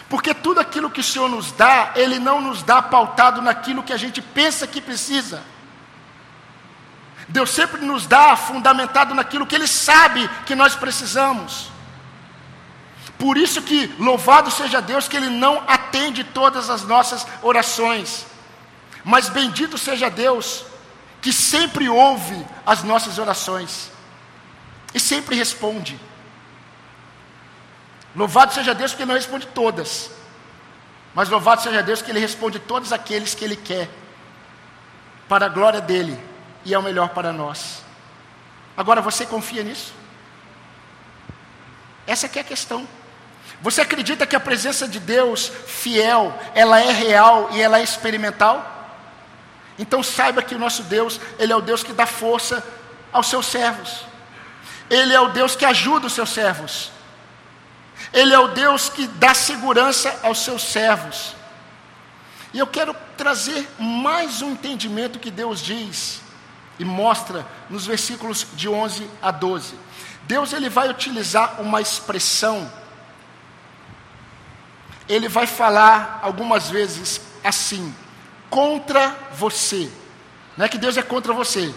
[0.09, 3.93] Porque tudo aquilo que o Senhor nos dá, Ele não nos dá pautado naquilo que
[3.93, 5.43] a gente pensa que precisa.
[7.27, 11.71] Deus sempre nos dá fundamentado naquilo que Ele sabe que nós precisamos.
[13.17, 18.25] Por isso que louvado seja Deus que Ele não atende todas as nossas orações.
[19.03, 20.65] Mas bendito seja Deus
[21.21, 23.91] que sempre ouve as nossas orações
[24.93, 25.99] e sempre responde.
[28.15, 30.09] Louvado seja Deus que Ele não responde todas,
[31.13, 33.89] mas louvado seja Deus que Ele responde todos aqueles que Ele quer,
[35.27, 36.17] para a glória dEle
[36.63, 37.83] e é o melhor para nós.
[38.77, 39.93] Agora você confia nisso?
[42.07, 42.87] Essa é a questão.
[43.61, 48.74] Você acredita que a presença de Deus fiel, ela é real e ela é experimental?
[49.77, 52.65] Então saiba que o nosso Deus, ele é o Deus que dá força
[53.11, 54.05] aos seus servos.
[54.89, 56.91] Ele é o Deus que ajuda os seus servos.
[58.13, 61.35] Ele é o Deus que dá segurança aos seus servos.
[62.53, 66.21] E eu quero trazer mais um entendimento que Deus diz
[66.79, 69.75] e mostra nos versículos de 11 a 12.
[70.23, 72.71] Deus ele vai utilizar uma expressão
[75.07, 77.93] ele vai falar algumas vezes assim:
[78.55, 79.91] contra você.
[80.55, 81.75] Não é que Deus é contra você.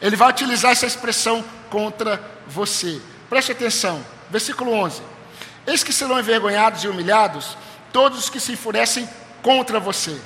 [0.00, 3.02] Ele vai utilizar essa expressão contra você.
[3.28, 4.00] Preste atenção,
[4.30, 5.02] versículo 11:
[5.66, 7.58] Eis que serão envergonhados e humilhados
[7.92, 9.08] todos os que se enfurecem
[9.42, 10.16] contra você,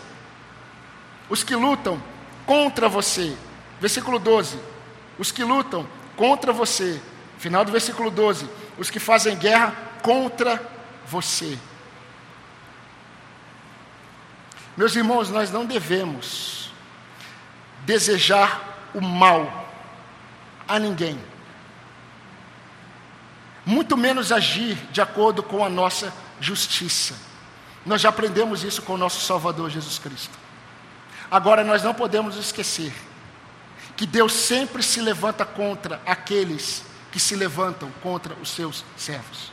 [1.30, 1.98] os que lutam
[2.44, 3.34] contra você.
[3.80, 4.58] Versículo 12:
[5.18, 7.00] Os que lutam contra você.
[7.38, 10.62] Final do versículo 12: Os que fazem guerra contra
[11.06, 11.58] você.
[14.78, 16.70] Meus irmãos, nós não devemos
[17.84, 19.68] desejar o mal
[20.68, 21.20] a ninguém,
[23.66, 27.16] muito menos agir de acordo com a nossa justiça.
[27.84, 30.38] Nós já aprendemos isso com o nosso Salvador Jesus Cristo.
[31.28, 32.92] Agora, nós não podemos esquecer
[33.96, 39.50] que Deus sempre se levanta contra aqueles que se levantam contra os seus servos.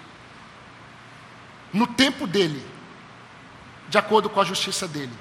[1.74, 2.75] No tempo dele,
[3.90, 5.14] de acordo com a justiça dele.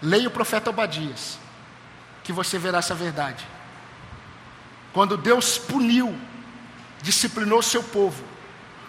[0.00, 1.38] Leia o profeta Obadias,
[2.24, 3.46] que você verá essa verdade.
[4.92, 6.18] Quando Deus puniu,
[7.02, 8.22] disciplinou seu povo,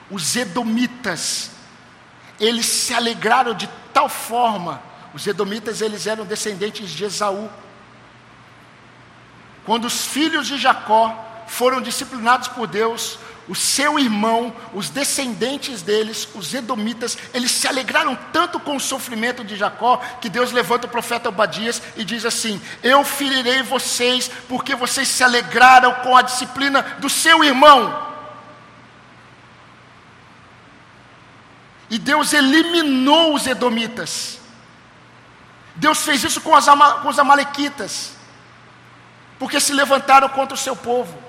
[0.10, 1.52] os edomitas,
[2.40, 4.82] eles se alegraram de tal forma,
[5.14, 7.50] os edomitas eles eram descendentes de Esaú.
[9.66, 11.16] Quando os filhos de Jacó
[11.48, 18.18] foram disciplinados por Deus, o seu irmão, os descendentes deles, os edomitas, eles se alegraram
[18.32, 22.62] tanto com o sofrimento de Jacó, que Deus levanta o profeta Obadias e diz assim:
[22.82, 28.14] Eu ferirei vocês, porque vocês se alegraram com a disciplina do seu irmão.
[31.90, 34.40] E Deus eliminou os edomitas.
[35.76, 38.14] Deus fez isso com, com os amalequitas,
[39.38, 41.23] porque se levantaram contra o seu povo.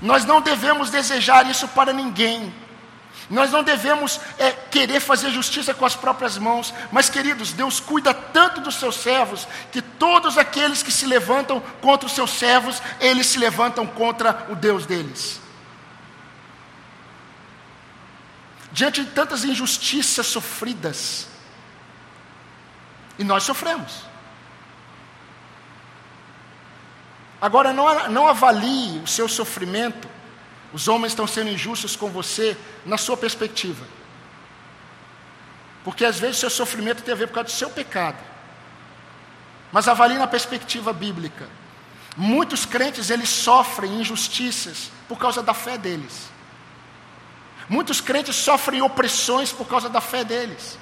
[0.00, 2.52] Nós não devemos desejar isso para ninguém.
[3.28, 8.12] Nós não devemos é, querer fazer justiça com as próprias mãos, mas queridos, Deus cuida
[8.12, 13.28] tanto dos seus servos que todos aqueles que se levantam contra os seus servos, eles
[13.28, 15.40] se levantam contra o Deus deles.
[18.72, 21.28] Diante de tantas injustiças sofridas,
[23.16, 24.09] e nós sofremos.
[27.40, 30.08] Agora, não, não avalie o seu sofrimento,
[30.72, 33.84] os homens estão sendo injustos com você, na sua perspectiva.
[35.82, 38.18] Porque às vezes o seu sofrimento tem a ver por causa do seu pecado.
[39.72, 41.48] Mas avalie na perspectiva bíblica.
[42.16, 46.28] Muitos crentes eles sofrem injustiças por causa da fé deles.
[47.68, 50.78] Muitos crentes sofrem opressões por causa da fé deles.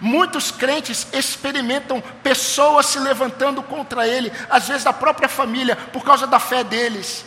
[0.00, 6.26] Muitos crentes experimentam pessoas se levantando contra ele, às vezes da própria família, por causa
[6.26, 7.24] da fé deles.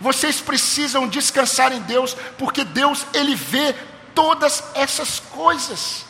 [0.00, 3.74] Vocês precisam descansar em Deus, porque Deus ele vê
[4.14, 6.04] todas essas coisas.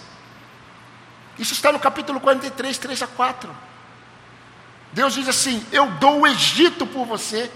[1.39, 3.57] Isso está no capítulo 43, 3 a 4.
[4.93, 7.51] Deus diz assim: Eu dou o Egito por você,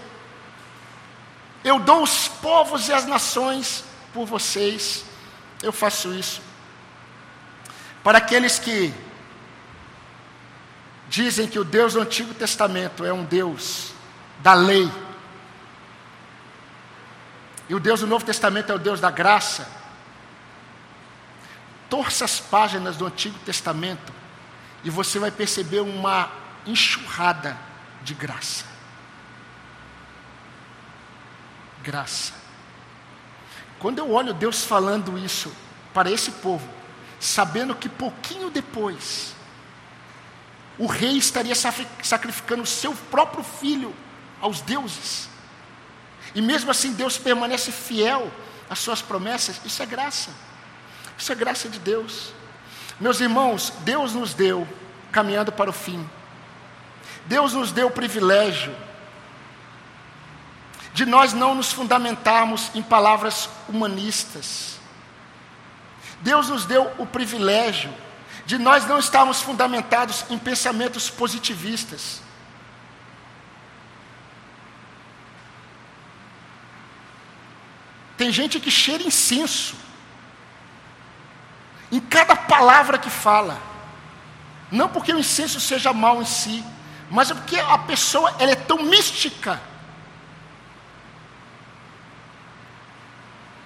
[1.63, 3.83] eu dou os povos e as nações
[4.13, 5.05] por vocês,
[5.61, 6.48] eu faço isso.
[8.09, 8.91] Para aqueles que
[11.07, 13.93] dizem que o Deus do Antigo Testamento é um Deus
[14.39, 14.91] da lei,
[17.69, 19.69] e o Deus do Novo Testamento é o Deus da graça,
[21.87, 24.11] torça as páginas do Antigo Testamento
[24.83, 26.31] e você vai perceber uma
[26.65, 27.55] enxurrada
[28.01, 28.65] de graça.
[31.83, 32.33] Graça.
[33.77, 35.55] Quando eu olho Deus falando isso
[35.93, 36.78] para esse povo,
[37.19, 39.33] sabendo que pouquinho depois
[40.77, 41.53] o rei estaria
[42.01, 43.93] sacrificando o seu próprio filho
[44.39, 45.27] aos deuses,
[46.33, 48.31] e mesmo assim Deus permanece fiel
[48.69, 50.29] às suas promessas, isso é graça.
[51.17, 52.31] Isso é graça de Deus.
[52.99, 54.65] Meus irmãos, Deus nos deu,
[55.11, 56.07] caminhando para o fim,
[57.25, 58.73] Deus nos deu o privilégio
[60.93, 64.78] de nós não nos fundamentarmos em palavras humanistas.
[66.21, 67.93] Deus nos deu o privilégio
[68.45, 72.21] de nós não estarmos fundamentados em pensamentos positivistas.
[78.17, 79.75] Tem gente que cheira incenso
[81.91, 83.57] em cada palavra que fala.
[84.71, 86.63] Não porque o incenso seja mal em si,
[87.09, 89.59] mas é porque a pessoa ela é tão mística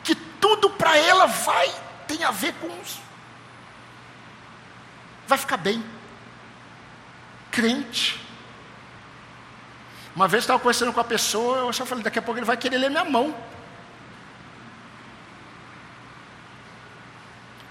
[0.04, 1.83] que tudo para ela vai
[2.16, 3.00] tem a ver com os
[5.28, 5.84] vai ficar bem.
[7.50, 8.20] Crente.
[10.16, 12.58] Uma vez estava conversando com a pessoa, eu só falei, daqui a pouco ele vai
[12.58, 13.36] querer ler minha mão.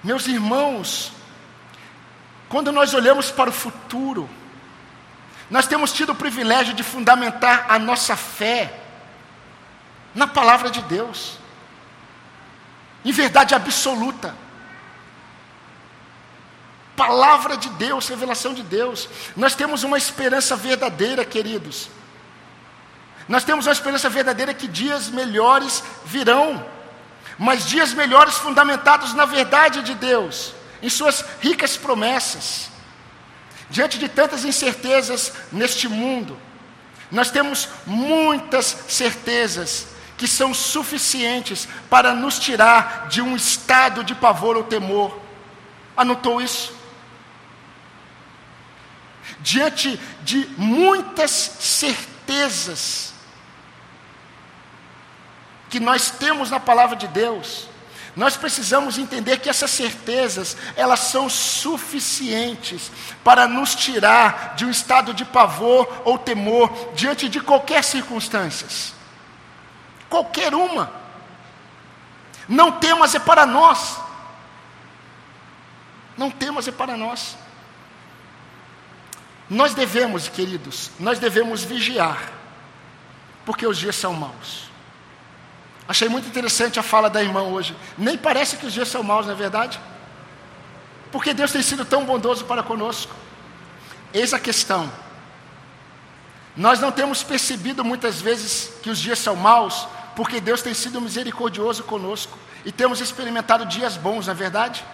[0.03, 1.12] Meus irmãos,
[2.49, 4.28] quando nós olhamos para o futuro,
[5.49, 8.80] nós temos tido o privilégio de fundamentar a nossa fé
[10.14, 11.38] na palavra de Deus,
[13.05, 14.34] em verdade absoluta.
[16.96, 19.09] Palavra de Deus, revelação de Deus.
[19.36, 21.88] Nós temos uma esperança verdadeira, queridos.
[23.28, 26.64] Nós temos uma esperança verdadeira que dias melhores virão
[27.38, 32.70] mas dias melhores fundamentados na verdade de Deus, em Suas ricas promessas.
[33.70, 36.38] Diante de tantas incertezas neste mundo,
[37.11, 39.88] nós temos muitas certezas
[40.22, 45.18] que são suficientes para nos tirar de um estado de pavor ou temor.
[45.96, 46.72] Anotou isso?
[49.40, 53.12] Diante de muitas certezas,
[55.68, 57.68] que nós temos na palavra de Deus,
[58.14, 62.92] nós precisamos entender que essas certezas, elas são suficientes
[63.24, 69.01] para nos tirar de um estado de pavor ou temor diante de qualquer circunstância.
[70.12, 70.92] Qualquer uma.
[72.46, 73.98] Não temas é para nós.
[76.18, 77.34] Não temas é para nós.
[79.48, 82.30] Nós devemos, queridos, nós devemos vigiar,
[83.46, 84.64] porque os dias são maus.
[85.88, 87.74] Achei muito interessante a fala da irmã hoje.
[87.96, 89.80] Nem parece que os dias são maus, não é verdade?
[91.10, 93.14] Porque Deus tem sido tão bondoso para conosco.
[94.12, 94.92] Eis a questão.
[96.54, 101.00] Nós não temos percebido muitas vezes que os dias são maus, porque Deus tem sido
[101.00, 102.38] misericordioso conosco.
[102.64, 104.84] E temos experimentado dias bons, não é verdade?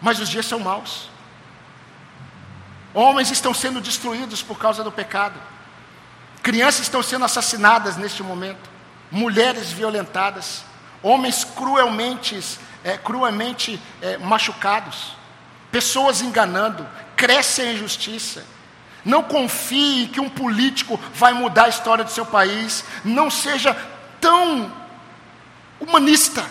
[0.00, 1.10] Mas os dias são maus.
[2.92, 5.40] Homens estão sendo destruídos por causa do pecado.
[6.42, 8.74] Crianças estão sendo assassinadas neste momento
[9.14, 10.64] mulheres violentadas,
[11.00, 12.36] homens cruelmente,
[12.82, 15.16] é, cruelmente é, machucados,
[15.70, 16.86] pessoas enganando,
[17.16, 18.44] cresce a injustiça.
[19.04, 22.84] Não confie que um político vai mudar a história do seu país.
[23.04, 23.76] Não seja
[24.24, 24.74] tão
[25.78, 26.50] humanista.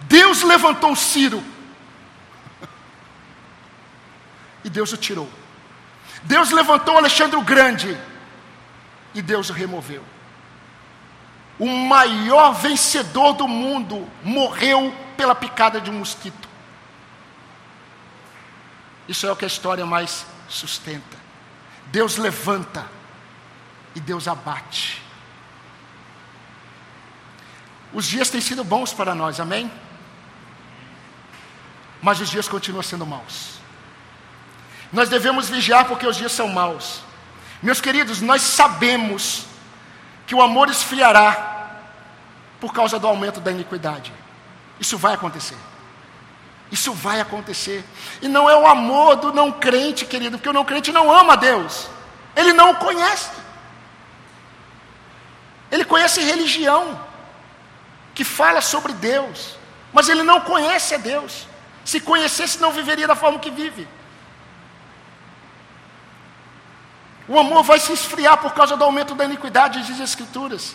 [0.00, 1.40] Deus levantou Ciro.
[4.64, 5.30] E Deus o tirou.
[6.24, 7.96] Deus levantou Alexandre o Grande
[9.14, 10.04] e Deus o removeu.
[11.60, 16.48] O maior vencedor do mundo morreu pela picada de um mosquito.
[19.06, 21.22] Isso é o que a história mais sustenta.
[21.86, 22.86] Deus levanta
[23.94, 25.02] e Deus abate.
[27.92, 29.70] Os dias têm sido bons para nós, amém?
[32.00, 33.60] Mas os dias continuam sendo maus.
[34.92, 37.02] Nós devemos vigiar porque os dias são maus.
[37.62, 39.46] Meus queridos, nós sabemos
[40.26, 41.80] que o amor esfriará
[42.60, 44.12] por causa do aumento da iniquidade.
[44.80, 45.56] Isso vai acontecer.
[46.72, 47.84] Isso vai acontecer.
[48.22, 51.36] E não é o amor do não crente, querido, porque o não crente não ama
[51.36, 51.86] Deus.
[52.34, 53.30] Ele não o conhece.
[55.70, 56.98] Ele conhece religião
[58.14, 59.56] que fala sobre Deus,
[59.92, 61.46] mas ele não conhece a Deus.
[61.84, 63.86] Se conhecesse, não viveria da forma que vive.
[67.28, 70.74] O amor vai se esfriar por causa do aumento da iniquidade, diz as Escrituras.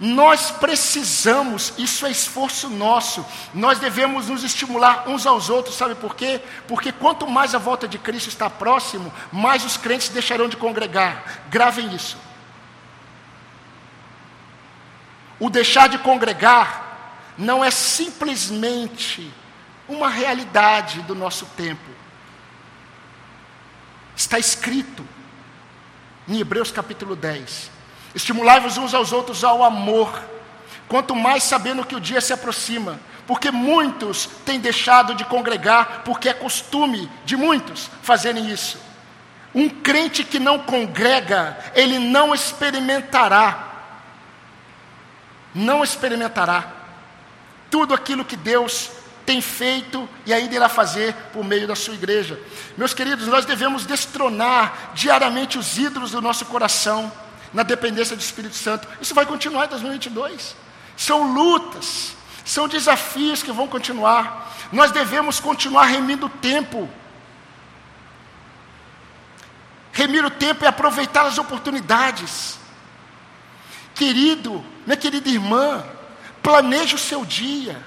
[0.00, 3.24] Nós precisamos, isso é esforço nosso,
[3.54, 6.40] nós devemos nos estimular uns aos outros, sabe por quê?
[6.66, 11.42] Porque quanto mais a volta de Cristo está próximo, mais os crentes deixarão de congregar.
[11.48, 12.16] Gravem isso.
[15.38, 19.32] O deixar de congregar não é simplesmente
[19.88, 21.90] uma realidade do nosso tempo.
[24.16, 25.06] Está escrito
[26.28, 27.81] em Hebreus capítulo 10.
[28.14, 30.22] Estimulai-vos uns aos outros ao amor,
[30.88, 36.28] quanto mais sabendo que o dia se aproxima, porque muitos têm deixado de congregar, porque
[36.28, 38.78] é costume de muitos fazerem isso.
[39.54, 43.68] Um crente que não congrega, ele não experimentará,
[45.54, 46.72] não experimentará
[47.70, 48.90] tudo aquilo que Deus
[49.24, 52.38] tem feito e ainda irá fazer por meio da sua igreja.
[52.76, 57.10] Meus queridos, nós devemos destronar diariamente os ídolos do nosso coração
[57.52, 58.88] na dependência do Espírito Santo.
[59.00, 60.56] Isso vai continuar em 2022.
[60.96, 64.52] São lutas, são desafios que vão continuar.
[64.72, 66.88] Nós devemos continuar remindo o tempo.
[69.92, 72.58] Remir o tempo é aproveitar as oportunidades.
[73.94, 75.84] Querido, minha querida irmã,
[76.42, 77.84] planeje o seu dia.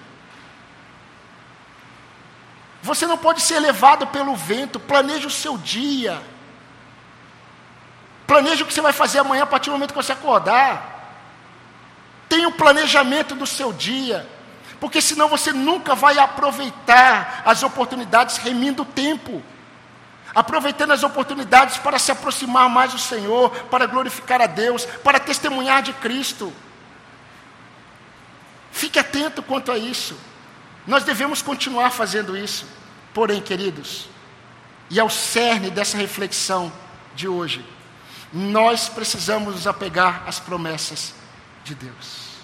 [2.83, 6.21] Você não pode ser levado pelo vento, planeje o seu dia.
[8.27, 10.93] Planeje o que você vai fazer amanhã a partir do momento que você acordar.
[12.27, 14.27] Tenha um planejamento do seu dia,
[14.79, 19.43] porque senão você nunca vai aproveitar as oportunidades remindo o tempo.
[20.33, 25.81] Aproveitando as oportunidades para se aproximar mais do Senhor, para glorificar a Deus, para testemunhar
[25.81, 26.51] de Cristo.
[28.71, 30.17] Fique atento quanto a isso.
[30.85, 32.67] Nós devemos continuar fazendo isso.
[33.13, 34.09] Porém, queridos,
[34.89, 36.71] e ao cerne dessa reflexão
[37.15, 37.65] de hoje,
[38.35, 41.13] nós precisamos nos apegar às promessas
[41.63, 42.35] de Deus.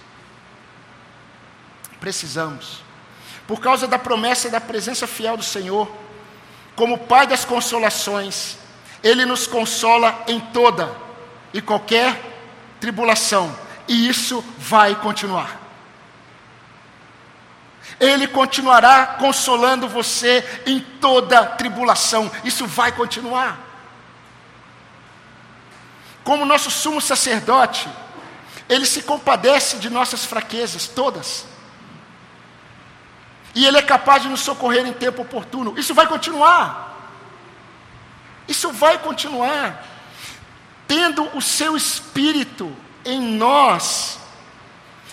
[2.00, 2.82] Precisamos.
[3.46, 5.94] Por causa da promessa da presença fiel do Senhor,
[6.78, 8.58] como Pai das consolações,
[9.04, 10.96] Ele nos consola em toda
[11.54, 12.22] e qualquer
[12.80, 13.54] tribulação,
[13.86, 15.60] e isso vai continuar.
[18.00, 22.32] Ele continuará consolando você em toda tribulação.
[22.46, 23.71] Isso vai continuar.
[26.24, 27.90] Como nosso sumo sacerdote,
[28.70, 31.46] ele se compadece de nossas fraquezas, todas.
[33.54, 35.78] E ele é capaz de nos socorrer em tempo oportuno.
[35.78, 36.90] Isso vai continuar.
[38.48, 39.86] Isso vai continuar.
[40.88, 44.20] Tendo o seu espírito em nós,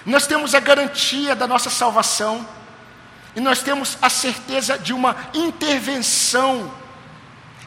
[0.05, 2.47] nós temos a garantia da nossa salvação
[3.35, 6.73] e nós temos a certeza de uma intervenção,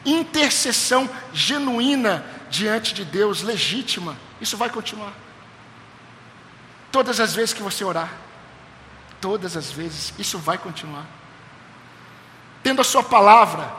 [0.04, 4.14] intercessão genuína diante de Deus, legítima.
[4.38, 5.14] Isso vai continuar.
[6.92, 8.12] Todas as vezes que você orar,
[9.20, 11.06] todas as vezes, isso vai continuar.
[12.62, 13.72] Tendo a Sua palavra,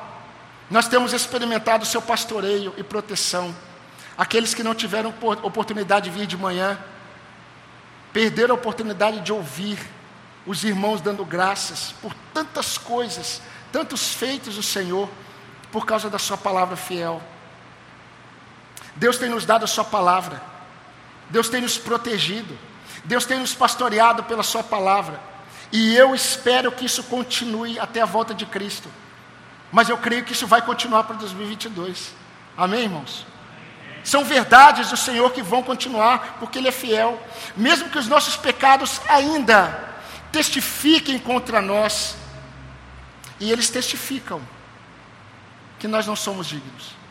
[0.72, 3.56] nós temos experimentado o seu pastoreio e proteção.
[4.18, 5.14] Aqueles que não tiveram
[5.44, 6.80] oportunidade de vir de manhã,
[8.12, 9.78] perderam a oportunidade de ouvir
[10.48, 13.40] os irmãos dando graças por tantas coisas,
[13.72, 15.08] tantos feitos do Senhor,
[15.72, 17.22] por causa da Sua palavra fiel.
[18.96, 20.42] Deus tem nos dado a Sua palavra,
[21.30, 22.58] Deus tem nos protegido,
[23.04, 25.20] Deus tem nos pastoreado pela Sua palavra,
[25.72, 28.90] e eu espero que isso continue até a volta de Cristo,
[29.72, 32.14] mas eu creio que isso vai continuar para 2022,
[32.58, 33.26] amém, irmãos?
[34.04, 37.22] São verdades do Senhor que vão continuar, porque Ele é fiel,
[37.56, 39.94] mesmo que os nossos pecados ainda
[40.32, 42.18] testifiquem contra nós.
[43.40, 44.42] E eles testificam
[45.80, 47.03] que nós não somos dignos.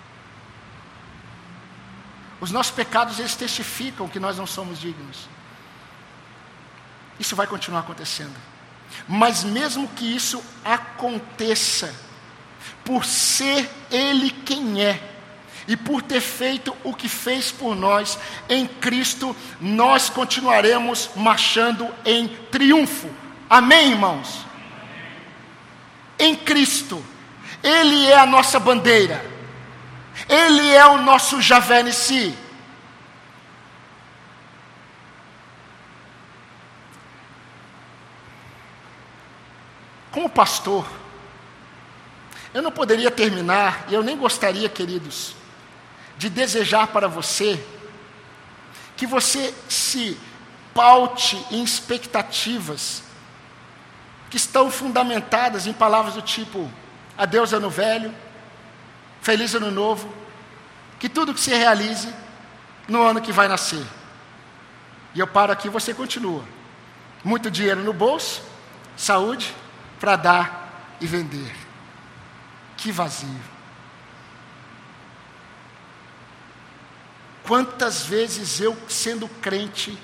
[2.43, 5.29] Os nossos pecados, eles testificam que nós não somos dignos.
[7.21, 8.35] Isso vai continuar acontecendo.
[9.07, 11.95] Mas mesmo que isso aconteça,
[12.85, 15.01] por ser Ele quem é,
[15.69, 18.19] e por ter feito o que fez por nós
[18.49, 23.09] em Cristo, nós continuaremos marchando em triunfo.
[23.49, 24.45] Amém, irmãos?
[26.19, 27.05] Em Cristo,
[27.63, 29.32] Ele é a nossa bandeira,
[30.29, 32.37] Ele é o nosso Javé si.
[40.11, 40.87] Como pastor,
[42.53, 45.35] eu não poderia terminar, e eu nem gostaria, queridos,
[46.19, 47.65] de desejar para você
[48.97, 50.19] que você se
[50.75, 53.03] paute em expectativas
[54.31, 56.71] que estão fundamentadas em palavras do tipo:
[57.17, 58.15] adeus ano velho,
[59.23, 60.13] feliz ano novo,
[60.99, 62.13] que tudo que se realize
[62.87, 63.85] no ano que vai nascer.
[65.15, 66.45] E eu paro aqui e você continua.
[67.25, 68.43] Muito dinheiro no bolso,
[68.97, 69.55] saúde
[70.01, 71.55] para dar e vender.
[72.77, 73.41] Que vazio.
[77.45, 79.97] Quantas vezes eu, sendo crente,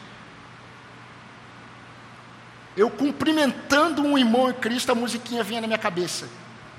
[2.77, 6.29] eu cumprimentando um irmão em Cristo, a musiquinha vinha na minha cabeça.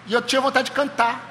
[0.08, 1.29] E eu tinha vontade de cantar.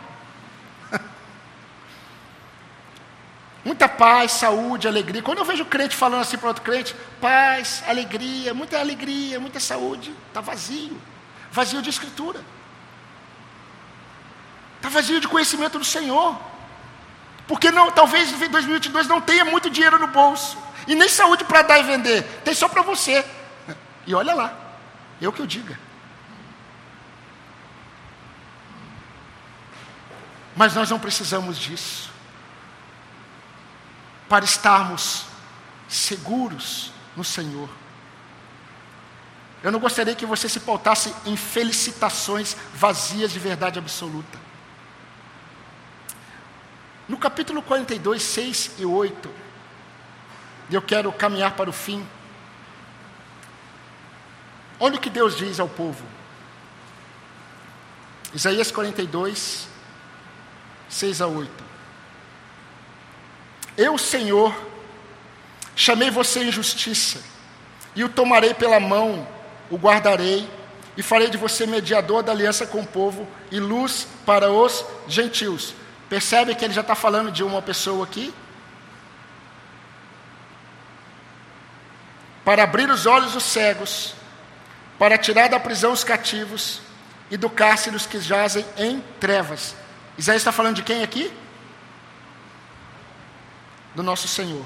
[3.64, 5.22] Muita paz, saúde, alegria.
[5.22, 10.14] Quando eu vejo crente falando assim para outro crente, paz, alegria, muita alegria, muita saúde,
[10.28, 11.00] está vazio.
[11.50, 12.40] Vazio de escritura.
[14.76, 16.40] Está vazio de conhecimento do Senhor.
[17.46, 20.56] Porque não, talvez em 2022 não tenha muito dinheiro no bolso.
[20.86, 22.22] E nem saúde para dar e vender.
[22.44, 23.24] Tem só para você.
[24.06, 24.54] E olha lá.
[25.20, 25.78] Eu que eu diga.
[30.54, 32.07] Mas nós não precisamos disso.
[34.28, 35.24] Para estarmos
[35.88, 37.68] seguros no Senhor.
[39.62, 44.38] Eu não gostaria que você se pautasse em felicitações vazias de verdade absoluta.
[47.08, 49.30] No capítulo 42, 6 e 8,
[50.70, 52.06] e eu quero caminhar para o fim.
[54.78, 56.04] Olha o que Deus diz ao povo.
[58.32, 59.66] Isaías 42,
[60.88, 61.67] 6 a 8.
[63.78, 64.52] Eu, Senhor,
[65.76, 67.22] chamei você em justiça,
[67.94, 69.26] e o tomarei pela mão,
[69.70, 70.50] o guardarei,
[70.96, 75.72] e farei de você mediador da aliança com o povo e luz para os gentios.
[76.08, 78.34] Percebe que ele já está falando de uma pessoa aqui?
[82.44, 84.12] Para abrir os olhos dos cegos,
[84.98, 86.80] para tirar da prisão os cativos
[87.30, 89.76] e do cárcere os que jazem em trevas.
[90.16, 91.32] Isaías está falando de quem aqui?
[93.99, 94.64] Do nosso Senhor.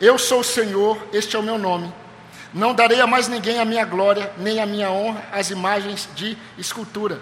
[0.00, 1.92] Eu sou o Senhor, este é o meu nome.
[2.54, 6.38] Não darei a mais ninguém a minha glória, nem a minha honra, as imagens de
[6.56, 7.20] escultura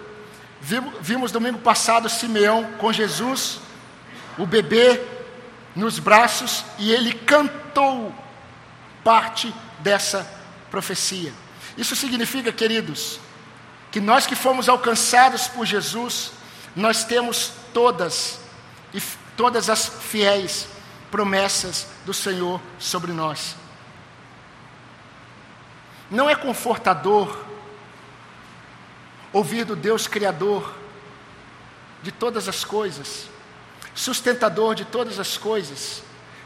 [0.61, 3.59] Vimos domingo passado Simeão com Jesus,
[4.37, 5.01] o bebê
[5.75, 8.13] nos braços, e ele cantou
[9.03, 10.29] parte dessa
[10.69, 11.33] profecia.
[11.75, 13.19] Isso significa, queridos,
[13.89, 16.33] que nós que fomos alcançados por Jesus,
[16.75, 18.39] nós temos todas
[18.93, 19.01] e
[19.35, 20.67] todas as fiéis
[21.11, 23.55] promessas do Senhor sobre nós.
[26.09, 27.45] Não é confortador
[29.31, 30.73] ouvir do Deus Criador
[32.01, 33.27] de todas as coisas,
[33.93, 36.01] sustentador de todas as coisas,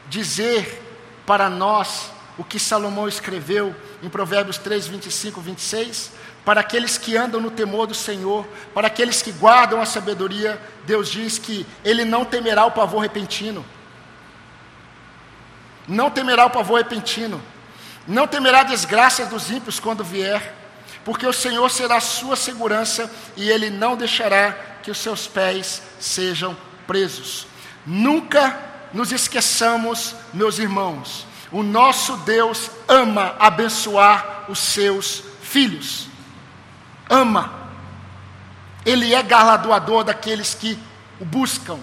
[0.10, 0.82] dizer
[1.26, 6.12] para nós o que Salomão escreveu em Provérbios 3, 25, 26,
[6.44, 11.10] para aqueles que andam no temor do Senhor, para aqueles que guardam a sabedoria, Deus
[11.10, 13.64] diz que Ele não temerá o pavor repentino.
[15.88, 17.42] Não temerá o pavor repentino.
[18.08, 20.64] Não temerá desgraças dos ímpios quando vier
[21.04, 25.82] porque o Senhor será a sua segurança e Ele não deixará que os seus pés
[26.00, 26.56] sejam
[26.88, 27.48] presos.
[27.86, 28.58] Nunca
[28.94, 36.08] nos esqueçamos, meus irmãos, o nosso Deus ama abençoar os seus filhos.
[37.10, 37.62] Ama.
[38.86, 40.78] Ele é galardoador daqueles que
[41.20, 41.80] o buscam.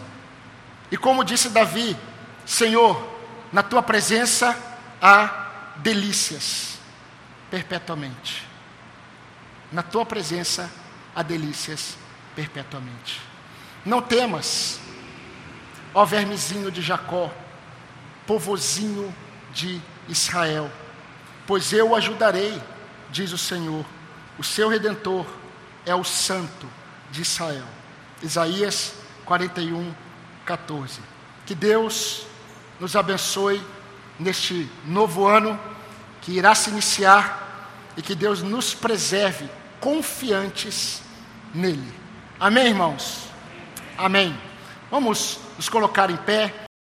[0.91, 1.97] E como disse Davi,
[2.45, 3.10] Senhor,
[3.53, 4.57] na tua presença
[5.01, 6.79] há delícias
[7.51, 8.47] perpetuamente.
[9.73, 10.71] Na tua presença
[11.15, 11.97] há delícias
[12.35, 13.21] perpetuamente.
[13.85, 14.79] Não temas,
[15.95, 17.33] ó vermezinho de Jacó,
[18.27, 19.15] povozinho
[19.53, 20.71] de Israel,
[21.47, 22.61] pois eu o ajudarei,
[23.11, 23.85] diz o Senhor,
[24.39, 25.27] o seu redentor
[25.85, 26.69] é o Santo
[27.11, 27.67] de Israel.
[28.23, 28.95] Isaías
[29.25, 29.95] 41,
[30.45, 31.01] 14.
[31.47, 32.27] Que Deus
[32.81, 33.63] nos abençoe
[34.19, 35.61] neste novo ano
[36.23, 41.03] que irá se iniciar e que Deus nos preserve confiantes
[41.55, 41.93] nele.
[42.39, 43.27] Amém, irmãos?
[43.99, 44.37] Amém.
[44.91, 46.70] Vamos nos colocar em pé.